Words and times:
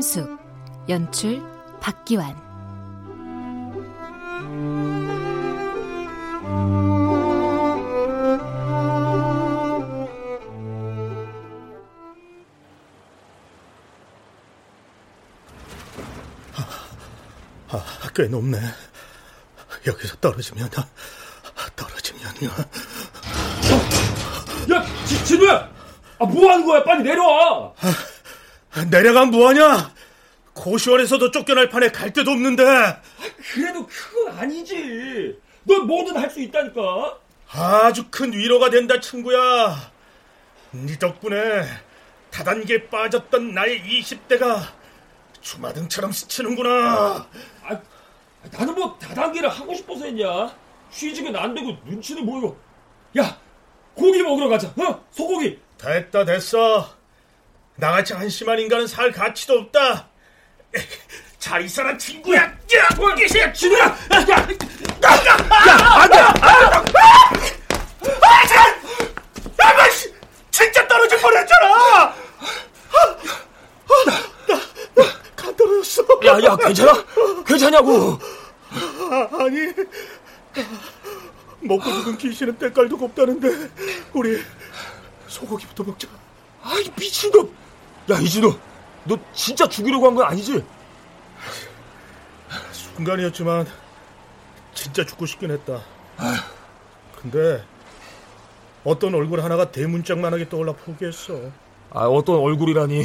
오금숙 0.00 0.38
연출 0.88 1.42
박기환 1.78 2.34
아, 17.72 18.10
꽤 18.14 18.24
높네. 18.24 18.58
여기서 19.86 20.16
떨어지면, 20.16 20.68
떨어지면요. 21.76 22.48
야, 24.72 25.04
지, 25.04 25.24
진우야! 25.24 25.70
아, 26.18 26.24
뭐 26.24 26.50
하는 26.50 26.66
거야? 26.66 26.82
빨리 26.82 27.04
내려와! 27.04 27.59
아, 28.90 28.96
내려가면 28.96 29.30
뭐하냐? 29.30 29.94
고시원에서도 30.52 31.30
쫓겨날 31.30 31.68
판에 31.68 31.90
갈 31.90 32.12
데도 32.12 32.32
없는데. 32.32 32.64
그래도 33.52 33.86
그건 33.86 34.36
아니지. 34.38 35.38
넌 35.62 35.86
뭐든 35.86 36.16
할 36.16 36.28
수 36.28 36.40
있다니까. 36.40 37.18
아주 37.52 38.04
큰 38.10 38.32
위로가 38.32 38.68
된다, 38.70 38.98
친구야. 39.00 39.92
네 40.72 40.98
덕분에 40.98 41.64
다단계에 42.30 42.88
빠졌던 42.88 43.54
나의 43.54 43.80
20대가 43.82 44.60
주마등처럼 45.40 46.12
스치는구나. 46.12 47.26
아, 47.62 47.80
나는 48.52 48.74
뭐 48.74 48.96
다단계를 48.98 49.48
하고 49.48 49.74
싶어서 49.74 50.04
했냐? 50.04 50.52
취직은 50.90 51.34
안 51.36 51.54
되고 51.54 51.76
눈치는 51.84 52.26
보이고. 52.26 52.58
야, 53.18 53.38
고기 53.94 54.22
먹으러 54.22 54.48
가자. 54.48 54.68
어? 54.68 55.04
소고기. 55.10 55.58
됐다, 55.78 56.24
됐어. 56.24 56.99
나같이 57.80 58.12
한심한 58.12 58.58
인간은 58.58 58.86
살 58.86 59.10
가치도 59.10 59.54
없다. 59.54 60.08
잘 61.38 61.62
있어라, 61.62 61.96
친구야. 61.96 62.42
야, 62.42 62.54
야, 63.40 63.52
진우야! 63.52 63.86
야, 63.86 63.96
야, 64.20 64.26
야, 64.28 65.36
안 66.02 66.10
돼! 66.10 66.18
아, 66.18 66.36
참! 68.46 68.82
아, 69.58 69.72
나, 69.72 69.84
진짜 70.50 70.86
떨어질 70.86 71.18
뻔했잖아! 71.18 71.66
아, 71.74 72.14
나, 74.06 74.12
나, 74.94 75.04
간 75.34 75.56
떨어졌어. 75.56 76.04
야, 76.26 76.38
야, 76.44 76.56
괜찮아? 76.56 77.04
괜찮냐고? 77.46 78.18
아, 78.70 79.28
아니, 79.42 79.72
먹고 81.60 81.90
죽은 81.90 82.18
귀신은 82.18 82.58
때깔도 82.58 82.98
곱다는데, 82.98 83.70
우리 84.12 84.44
소고기부터 85.26 85.82
먹자. 85.84 86.06
아이, 86.62 86.84
미친놈! 86.98 87.58
야, 88.10 88.18
이진우, 88.18 88.56
너 89.04 89.18
진짜 89.32 89.68
죽이려고 89.68 90.06
한 90.06 90.14
건 90.14 90.26
아니지? 90.26 90.64
순간이었지만, 92.72 93.66
진짜 94.74 95.04
죽고 95.04 95.26
싶긴 95.26 95.50
했다. 95.52 95.80
근데, 97.20 97.64
어떤 98.84 99.14
얼굴 99.14 99.42
하나가 99.42 99.70
대문짝만하게 99.70 100.48
떠올라 100.48 100.72
포기했어. 100.72 101.34
아, 101.90 102.06
어떤 102.06 102.36
얼굴이라니. 102.36 103.04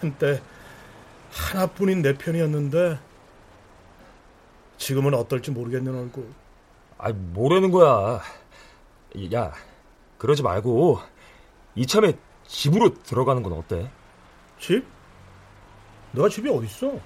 한때, 0.00 0.42
하나뿐인 1.32 2.02
내 2.02 2.14
편이었는데, 2.14 2.98
지금은 4.78 5.14
어떨지 5.14 5.50
모르겠는 5.52 5.94
얼굴. 5.98 6.28
아, 6.98 7.10
뭐라는 7.12 7.70
거야. 7.70 8.20
야, 9.32 9.52
그러지 10.18 10.42
말고, 10.42 11.00
이참에 11.76 12.14
집으로 12.48 12.94
들어가는 13.02 13.42
건 13.42 13.52
어때? 13.54 13.90
집? 14.58 14.84
너가 16.12 16.28
집이 16.28 16.48
어딨어? 16.48 16.98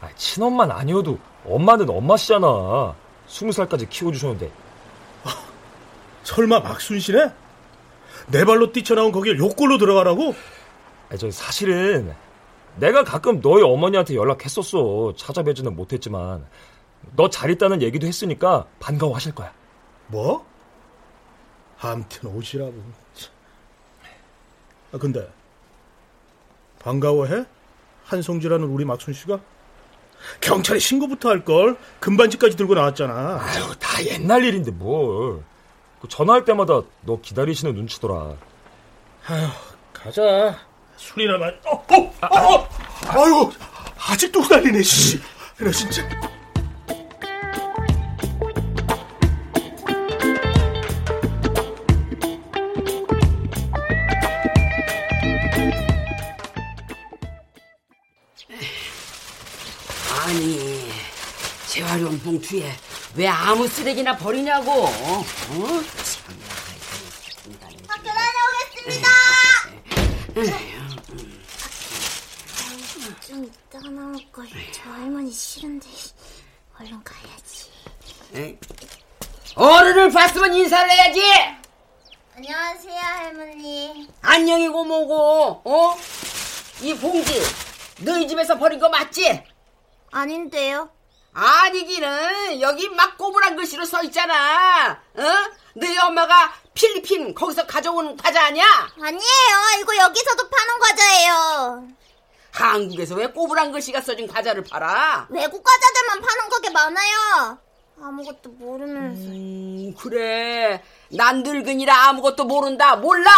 아, 0.00 0.08
친엄마는 0.16 0.74
아니어도 0.74 1.18
엄마는 1.46 1.88
엄마시잖아. 1.88 2.94
스무 3.26 3.52
살까지 3.52 3.88
키워주셨는데. 3.88 4.50
설마 6.22 6.60
막순신에? 6.60 7.32
내 8.28 8.44
발로 8.44 8.72
뛰쳐나온 8.72 9.10
거길 9.12 9.38
욕골로 9.38 9.78
들어가라고? 9.78 10.34
아, 11.10 11.16
저 11.16 11.30
사실은 11.30 12.14
내가 12.76 13.02
가끔 13.04 13.40
너희 13.40 13.62
어머니한테 13.62 14.14
연락했었어. 14.14 15.14
찾아뵈지는 15.16 15.74
못했지만 15.74 16.46
너 17.16 17.28
잘 17.28 17.50
있다는 17.50 17.82
얘기도 17.82 18.06
했으니까 18.06 18.66
반가워하실 18.78 19.34
거야. 19.34 19.52
뭐? 20.08 20.44
암튼 21.80 22.28
오시라고. 22.30 22.74
아, 24.92 24.98
근데 24.98 25.28
반가워해? 26.80 27.44
한송지라는 28.04 28.66
우리 28.66 28.84
막순 28.84 29.14
씨가? 29.14 29.38
경찰에 30.40 30.78
신고부터 30.78 31.28
할 31.30 31.44
걸. 31.44 31.76
금반지까지 32.00 32.56
들고 32.56 32.74
나왔잖아. 32.74 33.40
아유, 33.42 33.74
다 33.78 34.04
옛날 34.04 34.44
일인데 34.44 34.70
뭘. 34.70 35.42
그 36.00 36.08
전화할 36.08 36.44
때마다 36.44 36.82
너 37.02 37.20
기다리시는 37.20 37.74
눈치더라. 37.74 38.34
아휴, 39.26 39.48
가자. 39.92 40.58
술이나 40.96 41.38
마. 41.38 41.46
어, 41.66 41.76
어, 41.76 42.14
어, 42.22 42.54
어. 42.54 42.68
아유, 43.08 43.50
아직도 44.08 44.40
후달리네. 44.40 44.82
씨. 44.82 45.20
나 45.58 45.70
진짜. 45.70 46.02
봉투에 62.30 62.72
왜 63.16 63.26
아무 63.26 63.66
쓰레기나 63.66 64.16
버리냐고 64.16 64.70
어? 64.70 65.24
참나 65.50 66.44
학교 67.88 68.04
다녀오겠습니다. 68.04 69.08
좀 73.26 73.44
이따가 73.44 73.88
나올 73.90 74.14
걸. 74.32 74.46
저 74.72 74.90
할머니 74.90 75.32
싫은데 75.32 75.88
얼른 76.78 77.02
가야지. 77.02 77.70
에이. 78.34 78.58
어른을 79.56 80.10
봤으면 80.12 80.54
인사를 80.54 80.88
해야지 80.88 81.20
안녕하세요 82.36 83.00
할머니. 83.00 84.08
안녕이고 84.22 84.84
뭐고 84.84 85.62
어? 85.64 85.96
이 86.80 86.94
봉지 86.94 87.42
너희 88.04 88.28
집에서 88.28 88.56
버린 88.56 88.78
거 88.78 88.88
맞지? 88.88 89.42
아닌데요. 90.12 90.90
아니기는 91.32 92.60
여기 92.60 92.88
막 92.88 93.16
꼬부란 93.16 93.56
글씨로 93.56 93.84
써 93.84 94.02
있잖아 94.02 94.92
어? 95.14 95.22
너희 95.74 95.96
엄마가 95.98 96.52
필리핀 96.74 97.34
거기서 97.34 97.66
가져온 97.66 98.16
과자 98.16 98.46
아니야? 98.46 98.64
아니에요. 99.00 99.80
이거 99.80 99.96
여기서도 99.96 100.48
파는 100.48 100.78
과자예요. 100.80 101.88
한국에서 102.52 103.14
왜 103.14 103.26
꼬부란 103.28 103.70
글씨가 103.70 104.00
써진 104.00 104.26
과자를 104.26 104.64
팔아? 104.64 105.28
외국 105.30 105.62
과자들만 105.62 106.20
파는 106.20 106.48
가게 106.50 106.70
많아요. 106.70 107.58
아무것도 108.02 108.50
모르면서. 108.50 109.22
음, 109.28 109.94
그래. 109.96 110.82
난 111.10 111.42
늙은이라 111.42 111.94
아무것도 112.08 112.44
모른다. 112.44 112.96
몰라. 112.96 113.30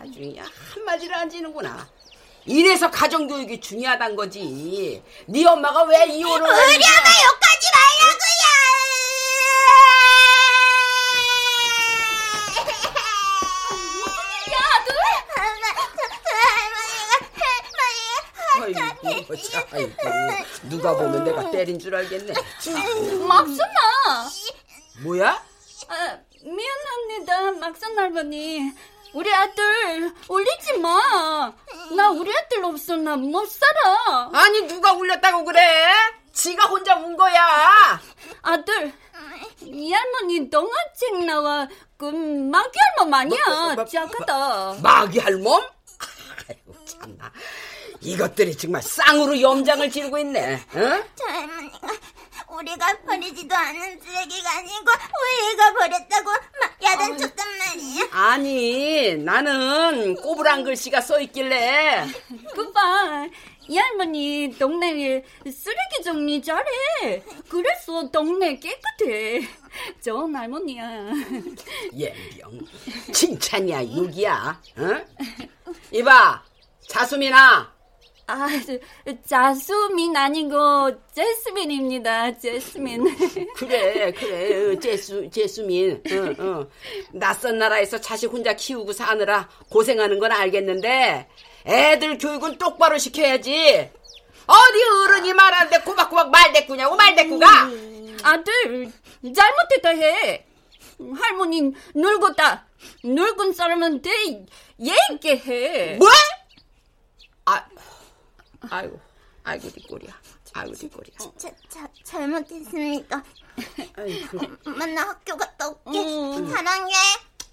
아주 0.00 0.12
그냥 0.14 0.46
한마디를 0.74 1.14
안 1.14 1.28
지는구나. 1.28 1.86
이래서 2.46 2.90
가정교육이 2.90 3.60
중요하단 3.60 4.16
거지. 4.16 5.02
네 5.26 5.46
엄마가 5.46 5.84
왜 5.84 6.04
이혼을 6.06 6.42
우리 6.42 6.44
엄마 6.44 7.10
욕하지 7.22 7.68
말라고요. 7.74 8.44
아이고, 19.06 19.36
참, 19.36 19.62
아이고, 19.72 19.92
누가 20.68 20.94
보면 20.96 21.24
내가 21.24 21.50
때린 21.50 21.78
줄 21.78 21.94
알겠네. 21.94 22.32
막순아! 23.26 24.30
뭐야? 25.02 25.44
아, 25.88 26.18
미안합니다, 26.42 27.52
막순 27.52 27.98
할머니. 27.98 28.72
우리 29.12 29.32
아들 29.32 30.12
울리지 30.28 30.78
마. 30.78 31.52
나 31.92 32.10
우리 32.10 32.30
아들 32.36 32.64
없으나 32.64 33.16
못 33.16 33.46
살아. 33.46 34.30
아니 34.32 34.66
누가 34.66 34.92
울렸다고 34.92 35.44
그래? 35.44 35.60
지가 36.32 36.64
혼자 36.66 36.96
운 36.96 37.16
거야. 37.16 38.00
아들, 38.42 38.92
이 39.60 39.92
할머니 39.92 40.50
동화책 40.50 41.24
나와 41.26 41.68
그 41.96 42.06
마귀 42.06 42.78
할멈 42.98 43.14
아니야. 43.14 43.44
뭐, 43.46 43.56
뭐, 43.56 43.74
뭐, 43.74 43.84
작하다. 43.84 44.74
마귀 44.82 45.18
할멈? 45.20 45.62
아이고, 46.48 46.84
참나. 46.84 47.32
이것들이 48.00 48.56
정말 48.56 48.82
쌍으로 48.82 49.40
염장을 49.40 49.90
지르고 49.90 50.18
있네. 50.18 50.54
어? 50.54 51.04
저 51.14 51.24
할머니가 51.26 51.88
우리가 52.56 52.98
버리지도 53.06 53.54
않은 53.54 54.00
쓰레기가 54.00 54.58
아니고 54.58 54.84
우리가 55.20 55.72
버렸다고 55.72 56.30
막 56.30 56.82
야단쳤단 56.82 57.46
말이야. 57.58 58.08
아니, 58.12 59.16
나는 59.16 60.14
꼬부랑 60.16 60.64
글씨가 60.64 61.00
써 61.00 61.20
있길래 61.20 62.06
그봐 62.54 63.26
이 63.66 63.78
할머니 63.78 64.54
동네에 64.58 65.24
쓰레기 65.44 66.02
정리 66.04 66.42
잘해 66.42 67.22
그래서 67.48 68.10
동네 68.10 68.58
깨끗해 68.58 69.48
좋은 70.04 70.34
할머니야 70.36 71.10
예병 71.96 72.60
칭찬이야 73.12 73.82
육이야. 73.84 74.62
어? 74.76 75.04
이봐, 75.90 76.42
자수민아. 76.88 77.73
아 78.26 78.48
자수민 79.26 80.16
아니고 80.16 80.92
제스민입니다 81.12 82.38
제스민 82.38 83.04
그래, 83.54 84.12
그래, 84.12 84.72
어, 84.72 84.78
제수, 84.80 85.28
제수민. 85.30 86.02
어, 86.10 86.42
어. 86.42 86.66
낯선 87.12 87.58
나라에서 87.58 88.00
자식 88.00 88.32
혼자 88.32 88.54
키우고 88.54 88.92
사느라 88.92 89.48
고생하는 89.68 90.18
건 90.18 90.32
알겠는데, 90.32 91.28
애들 91.66 92.18
교육은 92.18 92.58
똑바로 92.58 92.98
시켜야지. 92.98 93.90
어디 94.46 94.84
어른이 95.04 95.32
말하는데 95.32 95.80
꼬박꼬박 95.80 96.30
말대꾸냐고, 96.30 96.96
말대꾸가! 96.96 97.70
아들 98.24 98.90
잘못했다 99.22 99.90
해 99.90 100.46
할머니 100.98 101.72
늙었다 101.94 102.66
늙은 103.02 103.52
사람한테 103.52 104.10
예있게 104.80 105.36
해 105.38 105.96
뭐? 105.96 106.08
아, 107.46 107.64
아이고, 108.70 109.00
아이고, 109.44 109.68
네 109.70 109.82
꼴이야. 109.88 110.20
아이고, 110.54 110.74
네 110.74 110.88
꼴이야. 110.88 111.32
자, 111.36 111.50
자, 111.68 111.88
잘못했습니다. 112.02 113.22
아이고. 113.96 114.38
엄마 114.66 114.86
나 114.86 115.08
학교 115.08 115.36
갔다 115.36 115.68
올게. 115.68 115.98
음. 115.98 116.50
사랑해. 116.50 116.92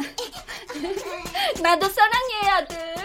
나도 1.61 1.87
사랑해 1.89 2.49
아들 2.49 2.95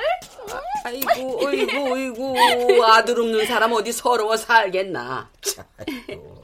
아이고, 0.85 1.47
어이구, 1.47 1.93
어이구, 1.93 2.85
아들 2.87 3.21
없는 3.21 3.47
사람 3.47 3.73
어디 3.73 3.93
서러워 3.93 4.37
살겠나. 4.37 5.31
참, 5.43 5.65
아이고. 5.79 6.43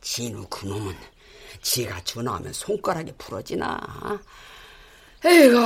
진우 0.00 0.46
그놈은 0.48 0.96
지가 1.62 2.00
전화하면 2.04 2.52
손가락이 2.52 3.12
부러지나. 3.18 4.20
에이구. 5.24 5.58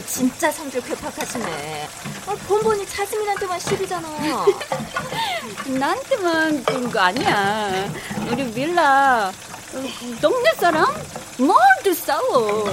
그 0.00 0.06
할머니 0.06 0.06
진짜 0.06 0.50
성질 0.50 0.80
괴팍하시네. 0.82 1.88
아, 2.26 2.34
본본이 2.46 2.86
자스민한테만 2.86 3.60
시비잖아. 3.60 4.08
나한테만 5.78 6.64
그런 6.64 6.90
거 6.90 6.98
아니야 7.00 7.92
우리 8.30 8.44
밀라 8.44 9.28
어, 9.28 9.82
동네 10.20 10.52
사람 10.54 10.86
모두 11.38 11.94
싸워 11.94 12.64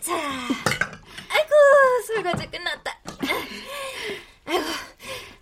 자, 0.00 0.14
아이고, 1.28 1.52
설거지 2.06 2.46
끝났다. 2.50 2.98
아이고, 4.46 4.64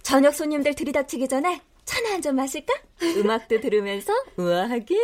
저녁 0.02 0.34
손님들 0.34 0.74
들이닥치기 0.74 1.28
전에 1.28 1.60
차나 2.06 2.14
한 2.14 2.22
잔 2.22 2.36
마실까? 2.36 2.72
음악도 3.16 3.60
들으면서 3.60 4.12
우아하게. 4.36 4.96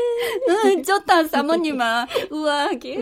응, 0.49 0.82
좋다 0.82 1.25
사모님아 1.25 2.06
우아하게 2.31 2.99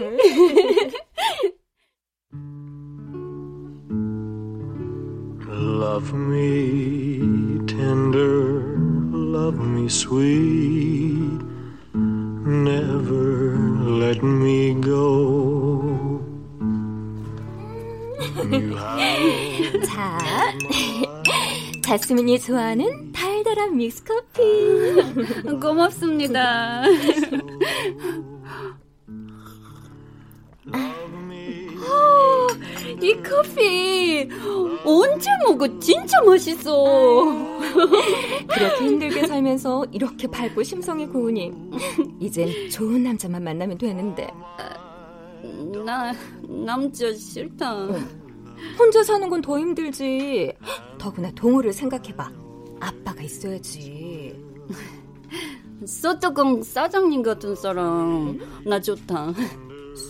Love 5.53 6.13
me 6.15 7.67
tender, 7.67 8.63
love 9.13 9.59
me 9.59 9.87
sweet, 9.89 11.43
never 11.95 13.57
let 14.01 14.23
me 14.25 14.75
go. 14.81 16.21
자, 19.85 20.19
자스민이 21.83 22.39
좋아하는 22.41 23.10
달달한 23.51 23.77
믹스커피. 23.77 24.43
고맙습니다. 25.61 26.83
이 33.03 33.15
커피 33.23 34.29
언제 34.85 35.31
먹어? 35.45 35.79
진짜 35.81 36.23
맛있어. 36.23 36.85
그렇게 38.49 38.85
힘들게 38.85 39.27
살면서 39.27 39.87
이렇게 39.91 40.27
밝고 40.29 40.63
심성이 40.63 41.07
고우니 41.07 41.51
이젠 42.21 42.49
좋은 42.71 43.03
남자만 43.03 43.43
만나면 43.43 43.79
되는데. 43.79 44.29
나 45.85 46.13
남자 46.47 47.13
싫다. 47.15 47.89
혼자 48.79 49.03
사는 49.03 49.29
건 49.31 49.41
더 49.41 49.59
힘들지. 49.59 50.53
더구나 50.99 51.31
동호를 51.33 51.73
생각해봐. 51.73 52.31
아빠가 52.81 53.23
있어야지. 53.23 54.35
소뚜껑 55.87 56.63
사장님 56.63 57.23
같은 57.23 57.55
사람 57.55 58.39
나 58.67 58.79
좋다 58.81 59.33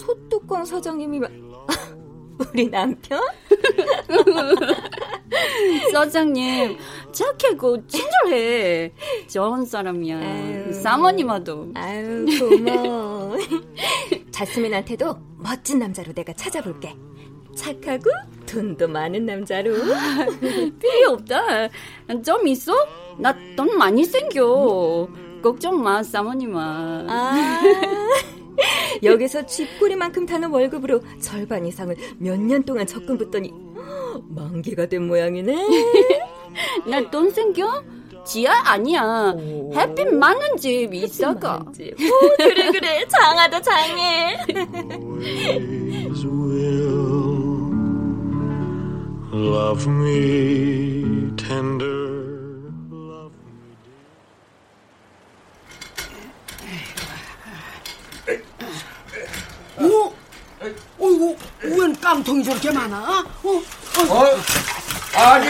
소뚜껑 0.01 0.65
사장님이 0.65 1.21
마- 1.21 1.29
우리 2.53 2.69
남편? 2.69 3.21
사장님 5.93 6.77
착하고 7.13 7.87
친절해 7.87 8.93
좋은 9.29 9.65
사람이야 9.65 10.19
아유. 10.19 10.73
사모님하도 10.73 11.73
아유 11.75 12.27
고마워. 12.39 13.37
자스민한테도 14.33 15.17
멋진 15.37 15.79
남자로 15.79 16.13
내가 16.13 16.33
찾아볼게. 16.33 16.97
착하고 17.65 18.11
돈도 18.47 18.89
많은 18.89 19.27
남자로. 19.27 19.71
필요 20.81 21.11
없다 21.11 21.69
좀 22.25 22.47
있어? 22.49 22.73
나 23.19 23.35
돈 23.55 23.77
많이 23.77 24.03
생겨 24.05 25.07
걱정 25.43 25.83
마 25.83 26.03
사모님아 26.03 27.05
아. 27.09 27.61
여기서 29.03 29.45
쥐꼬리만큼 29.47 30.25
타는 30.27 30.51
월급으로 30.51 31.01
절반 31.21 31.67
이상을 31.67 31.95
몇 32.19 32.39
년 32.39 32.63
동안 32.63 32.87
적금 32.87 33.19
붙더니 33.19 33.53
만기가 34.29 34.87
된 34.87 35.07
모양이네. 35.07 35.55
나 36.89 37.11
돈 37.11 37.31
생겨? 37.31 37.83
지하 38.25 38.53
아니야 38.73 39.35
햇빛 39.75 40.07
많은 40.15 40.57
집 40.59 40.93
오, 41.95 42.37
그래 42.37 42.71
그래 42.71 43.05
장하다 43.09 43.61
장해. 43.63 44.37
Love 49.33 49.87
me 49.87 51.31
tender, 51.37 52.11
love 52.91 53.33
me 53.47 53.77
어? 59.77 60.15
어이구, 60.99 61.37
웬 61.63 62.01
깡통이 62.01 62.45
저렇게 62.45 62.71
많아? 62.73 63.25
어? 63.45 63.49
어? 64.09 64.27
아니 65.19 65.49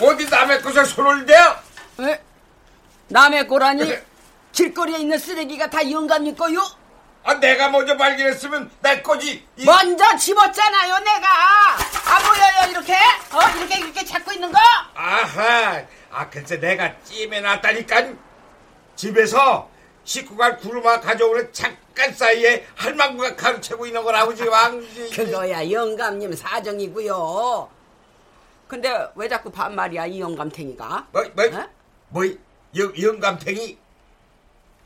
어디 0.00 0.26
남의 0.28 0.62
것을 0.62 0.84
손을 0.84 1.26
대? 1.26 1.34
에? 2.00 2.20
남의 3.08 3.48
거라니? 3.48 3.94
길거리에 4.52 4.98
있는 4.98 5.18
쓰레기가 5.18 5.68
다 5.70 5.88
영감님 5.90 6.36
거요? 6.36 6.60
아 7.24 7.34
내가 7.34 7.68
먼저 7.68 7.96
발견했으면 7.96 8.70
내 8.80 9.02
거지. 9.02 9.44
이- 9.56 9.64
먼저 9.64 10.16
집었잖아요, 10.16 10.98
내가. 11.00 11.28
안 12.10 12.22
보여요, 12.22 12.70
이렇게? 12.70 12.92
어, 12.94 13.56
이렇게, 13.56 13.78
이렇게 13.78 14.04
잡고 14.04 14.32
있는 14.32 14.50
거? 14.50 14.58
아하. 14.94 15.82
아 16.10 16.28
글쎄 16.28 16.58
내가 16.58 17.00
찜해 17.04 17.40
놨다니까. 17.40 18.14
집에서 18.96 19.70
식구가 20.04 20.56
구르마 20.56 21.00
가져오는 21.00 21.52
잠깐 21.52 22.12
사이에 22.12 22.66
할망구가 22.74 23.36
가로채고 23.36 23.86
있는 23.86 24.02
걸 24.02 24.14
아버지 24.16 24.42
왕지. 24.42 25.10
그거야, 25.10 25.70
영감님 25.70 26.34
사정이고요. 26.34 27.70
근데 28.66 29.08
왜 29.14 29.28
자꾸 29.28 29.50
반말이야, 29.50 30.06
이 30.06 30.20
영감탱이가? 30.20 31.06
뭐, 31.12 31.24
뭐, 31.34 31.44
어? 31.46 31.68
뭐, 32.08 32.24
영, 32.76 32.92
영감탱이? 33.00 33.78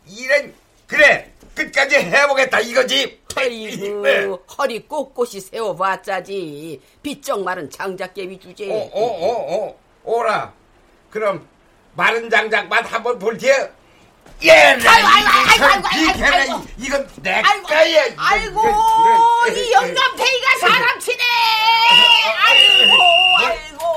이런, 0.07 0.55
그래, 0.87 1.34
끝까지 1.55 1.97
해보겠다, 1.97 2.61
이거지. 2.61 3.21
어이구 3.37 4.03
네. 4.03 4.27
허리 4.59 4.87
꼿꼿이 4.87 5.41
세워봤자지 5.41 6.81
비쩍 7.03 7.43
마른 7.43 7.69
장작개비 7.71 8.39
주제 8.39 8.71
어, 8.71 8.91
어, 8.93 9.05
어, 9.05 9.67
어, 9.69 9.77
오라. 10.05 10.53
그럼 11.11 11.47
마른 11.95 12.29
장작만 12.31 12.85
한번 12.85 13.19
볼게요. 13.19 13.69
예, 14.43 14.51
아이고, 14.51 14.89
아이고, 14.89 15.29
아이고, 15.65 15.65
아이고, 15.89 16.13
비켜라. 16.13 16.37
아이고. 16.39 16.65
이- 16.79 16.85
이건 16.87 17.09
내 17.17 17.31
아이고, 17.35 17.67
거야. 17.67 17.85
이건, 18.07 18.15
아이고 18.19 18.61
이 19.55 19.73
영감탱이가 19.73 20.59
사람 20.61 20.99
치네 20.99 21.23
아이고 22.45 22.93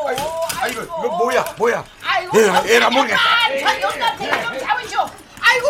아이고 0.06 0.24
아이고, 0.60 0.82
이거 0.82 1.18
뭐야, 1.18 1.56
뭐야? 1.58 1.86
아이고 2.04 2.40
에라, 2.40 2.64
에라 2.68 2.90
모르겠다. 2.90 3.20
저 3.60 3.82
영감탱이 3.82 4.44
좀 4.44 4.60
잡으시오 4.60 5.00
아이고 5.40 5.68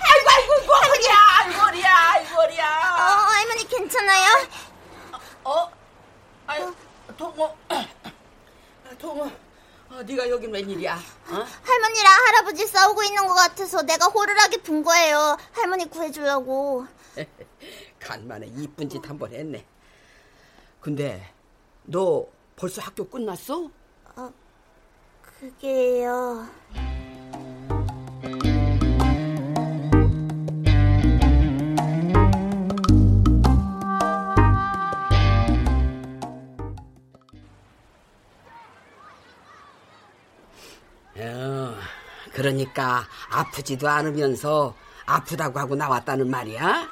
아이고 0.00 0.30
아이고 0.30 0.52
허리야 0.74 1.14
아이고 1.48 1.60
허리야 1.60 1.96
아이고 2.12 2.34
어, 2.34 2.42
허리야 2.42 2.66
할머니 2.66 3.66
괜찮아요? 3.68 4.48
어? 5.44 5.70
아유 6.46 6.74
동호 7.16 7.56
동호 8.98 9.24
어, 9.90 10.02
네가 10.02 10.28
여긴 10.28 10.52
웬일이야 10.52 10.94
어? 10.94 11.46
할머니랑 11.64 12.26
할아버지 12.26 12.66
싸우고 12.66 13.02
있는 13.04 13.26
것 13.26 13.32
같아서 13.34 13.80
내가 13.82 14.06
호루라기 14.06 14.58
분 14.62 14.82
거예요. 14.82 15.38
할머니 15.52 15.88
구해주려고. 15.88 16.86
간만에 17.98 18.46
이쁜 18.54 18.88
짓 18.88 19.02
한 19.08 19.18
번 19.18 19.32
했네 19.32 19.64
근데 20.80 21.32
너 21.84 22.26
벌써 22.56 22.82
학교 22.82 23.08
끝났어? 23.08 23.70
그게요. 25.40 26.46
그러니까 42.48 43.06
아프지도 43.30 43.88
않으면서 43.88 44.74
아프다고 45.04 45.58
하고 45.58 45.74
나왔다는 45.74 46.30
말이야? 46.30 46.88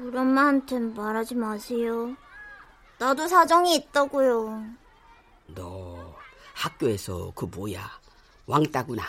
우리 0.00 0.18
엄마한텐 0.18 0.94
말하지 0.94 1.36
마세요. 1.36 2.16
나도 2.98 3.28
사정이 3.28 3.76
있다고요. 3.76 4.64
너 5.48 6.16
학교에서 6.54 7.30
그 7.36 7.44
뭐야 7.44 7.88
왕따구나 8.46 9.04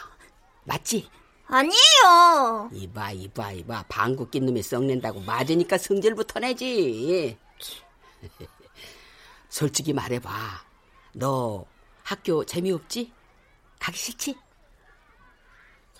맞지? 0.66 1.10
아니에요. 1.48 2.70
이봐 2.72 3.12
이봐 3.14 3.52
이봐 3.54 3.86
방구 3.90 4.30
낀 4.30 4.46
놈이 4.46 4.62
썩낸다고 4.62 5.22
맞으니까 5.22 5.78
성질부터 5.80 6.40
내지 6.42 7.38
솔직히 9.50 9.94
말해봐 9.94 10.30
너 11.14 11.66
학교 12.04 12.46
재미없지? 12.46 13.12
가기 13.80 13.98
싫지? 13.98 14.38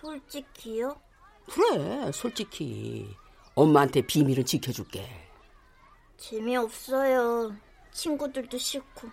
솔직히요? 0.02 1.00
그래 1.52 2.12
솔직히 2.14 3.16
엄마한테 3.56 4.02
비밀을 4.02 4.46
지켜줄게 4.46 5.08
재미없어요. 6.18 7.56
친구들도 7.92 8.58
싫고. 8.58 9.10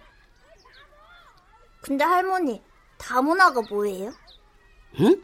근데 1.82 2.02
할머니, 2.04 2.62
다문화가 2.98 3.62
뭐예요? 3.70 4.12
응? 5.00 5.22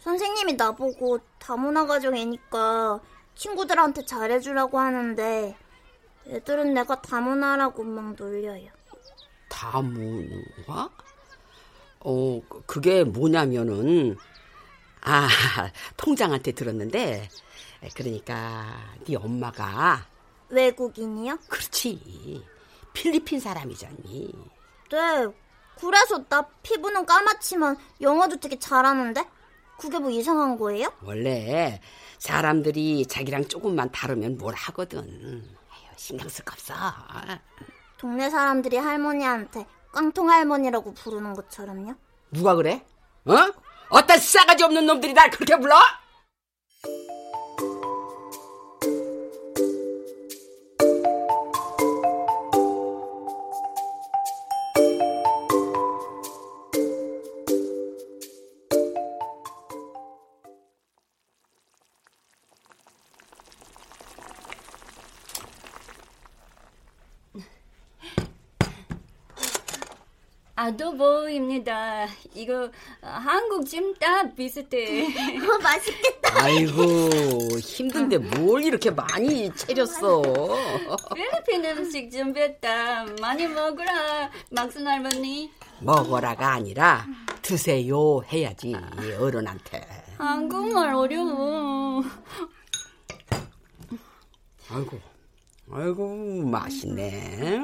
선생님이 0.00 0.54
나보고 0.54 1.18
다문화 1.38 1.86
가정이니까 1.86 3.00
친구들한테 3.36 4.04
잘해주라고 4.04 4.78
하는데 4.78 5.56
애들은 6.26 6.74
내가 6.74 7.00
다문화라고 7.00 7.84
막 7.84 8.14
놀려요. 8.16 8.70
다문화? 9.48 10.90
어, 12.00 12.40
그- 12.48 12.62
그게 12.66 13.04
뭐냐면은, 13.04 14.16
아, 15.08 15.28
통장한테 15.96 16.50
들었는데, 16.52 17.28
그러니까, 17.94 18.66
네 19.06 19.14
엄마가, 19.14 20.04
외국인이요? 20.48 21.38
그렇지, 21.48 22.44
필리핀 22.92 23.38
사람이잖니. 23.38 24.32
네. 24.90 25.26
그래서 25.80 26.24
나 26.28 26.42
피부는 26.62 27.06
까맣지만 27.06 27.76
영어도 28.00 28.40
되게 28.40 28.58
잘하는데? 28.58 29.22
그게 29.78 29.98
뭐 29.98 30.10
이상한 30.10 30.58
거예요? 30.58 30.90
원래, 31.02 31.80
사람들이 32.18 33.06
자기랑 33.06 33.46
조금만 33.46 33.92
다르면 33.92 34.38
뭘 34.38 34.54
하거든. 34.54 35.00
아유, 35.70 35.92
신경 35.96 36.28
쓸 36.28 36.44
거 36.44 36.54
없어. 36.54 36.74
동네 37.98 38.28
사람들이 38.30 38.76
할머니한테 38.78 39.66
깡통 39.92 40.30
할머니라고 40.30 40.94
부르는 40.94 41.34
것처럼요? 41.34 41.94
누가 42.32 42.54
그래? 42.56 42.84
어? 43.26 43.65
어떤 43.88 44.18
싸가지 44.18 44.64
없는 44.64 44.86
놈들이 44.86 45.12
날 45.12 45.30
그렇게 45.30 45.56
불러? 45.56 45.76
아도보입니다. 70.66 72.06
이거 72.34 72.70
한국 73.00 73.66
찜닭 73.66 74.34
비슷해. 74.34 75.06
어, 75.38 75.58
맛있겠다. 75.62 76.42
아이고, 76.44 77.58
힘든데 77.58 78.18
뭘 78.18 78.64
이렇게 78.64 78.90
많이 78.90 79.54
차렸어? 79.54 80.22
필리핀 81.14 81.64
음식 81.66 82.10
준비했다. 82.10 83.04
많이 83.20 83.46
먹으라, 83.46 84.30
막순 84.50 84.86
할머니. 84.86 85.50
먹어라가 85.80 86.54
아니라 86.54 87.06
드세요 87.42 88.22
해야지 88.32 88.74
어른한테. 89.20 89.86
한국말 90.18 90.94
어려워. 90.94 92.02
아이고, 94.68 94.98
아이고 95.70 96.08
맛있네. 96.50 97.60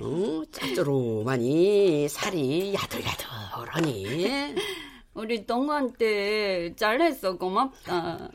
어, 0.00 0.42
짭조름하니 0.52 2.08
살이 2.08 2.74
야들야들하니. 2.74 4.54
우리 5.14 5.44
동호한테 5.46 6.74
잘했어. 6.76 7.36
고맙다. 7.36 8.30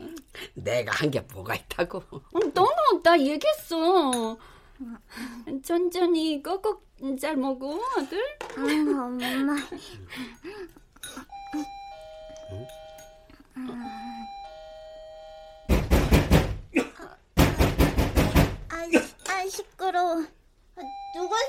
내가 0.54 0.92
한 0.92 1.10
게 1.10 1.20
뭐가 1.32 1.54
있다고? 1.56 1.98
어, 1.98 2.40
동호 2.54 3.02
나 3.02 3.18
얘기했어. 3.18 4.36
천천히 5.64 6.40
꼭꼭 6.42 6.86
잘 7.20 7.36
먹어, 7.36 7.78
아들. 7.96 8.20
음, 8.58 8.98
엄마. 8.98 9.56
아, 18.70 18.76
아, 19.28 19.48
시끄러워. 19.48 20.26
아, 21.14 21.18
누구세요? 21.18 21.48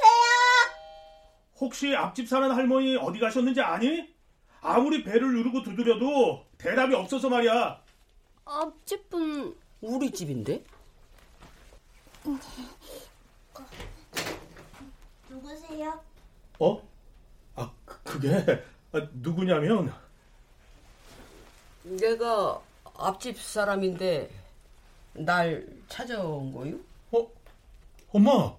혹시 1.59 1.95
앞집 1.95 2.27
사는 2.27 2.49
할머니 2.51 2.95
어디 2.97 3.19
가셨는지 3.19 3.61
아니? 3.61 4.13
아무리 4.61 5.03
배를 5.03 5.33
누르고 5.33 5.63
두드려도 5.63 6.45
대답이 6.57 6.93
없어서 6.95 7.29
말이야. 7.29 7.81
앞집은 8.45 9.55
우리 9.81 10.11
집인데? 10.11 10.63
누구세요? 15.29 16.01
어? 16.59 16.81
아, 17.55 17.71
그- 17.85 18.03
그게 18.03 18.29
아, 18.91 19.07
누구냐면 19.13 19.93
내가 21.83 22.59
앞집 22.97 23.39
사람인데 23.39 24.29
날 25.13 25.65
찾아온 25.87 26.51
거요? 26.53 26.75
어? 27.11 27.31
엄마. 28.11 28.55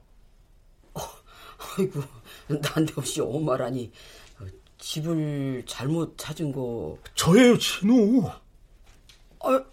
아이고, 1.61 2.03
난데없이 2.49 3.21
엄마라니. 3.21 3.93
어, 4.41 4.47
집을 4.79 5.65
잘못 5.67 6.17
찾은 6.17 6.53
거. 6.53 6.99
저예요, 7.15 7.59
진우. 7.59 8.29
아, 9.41 9.65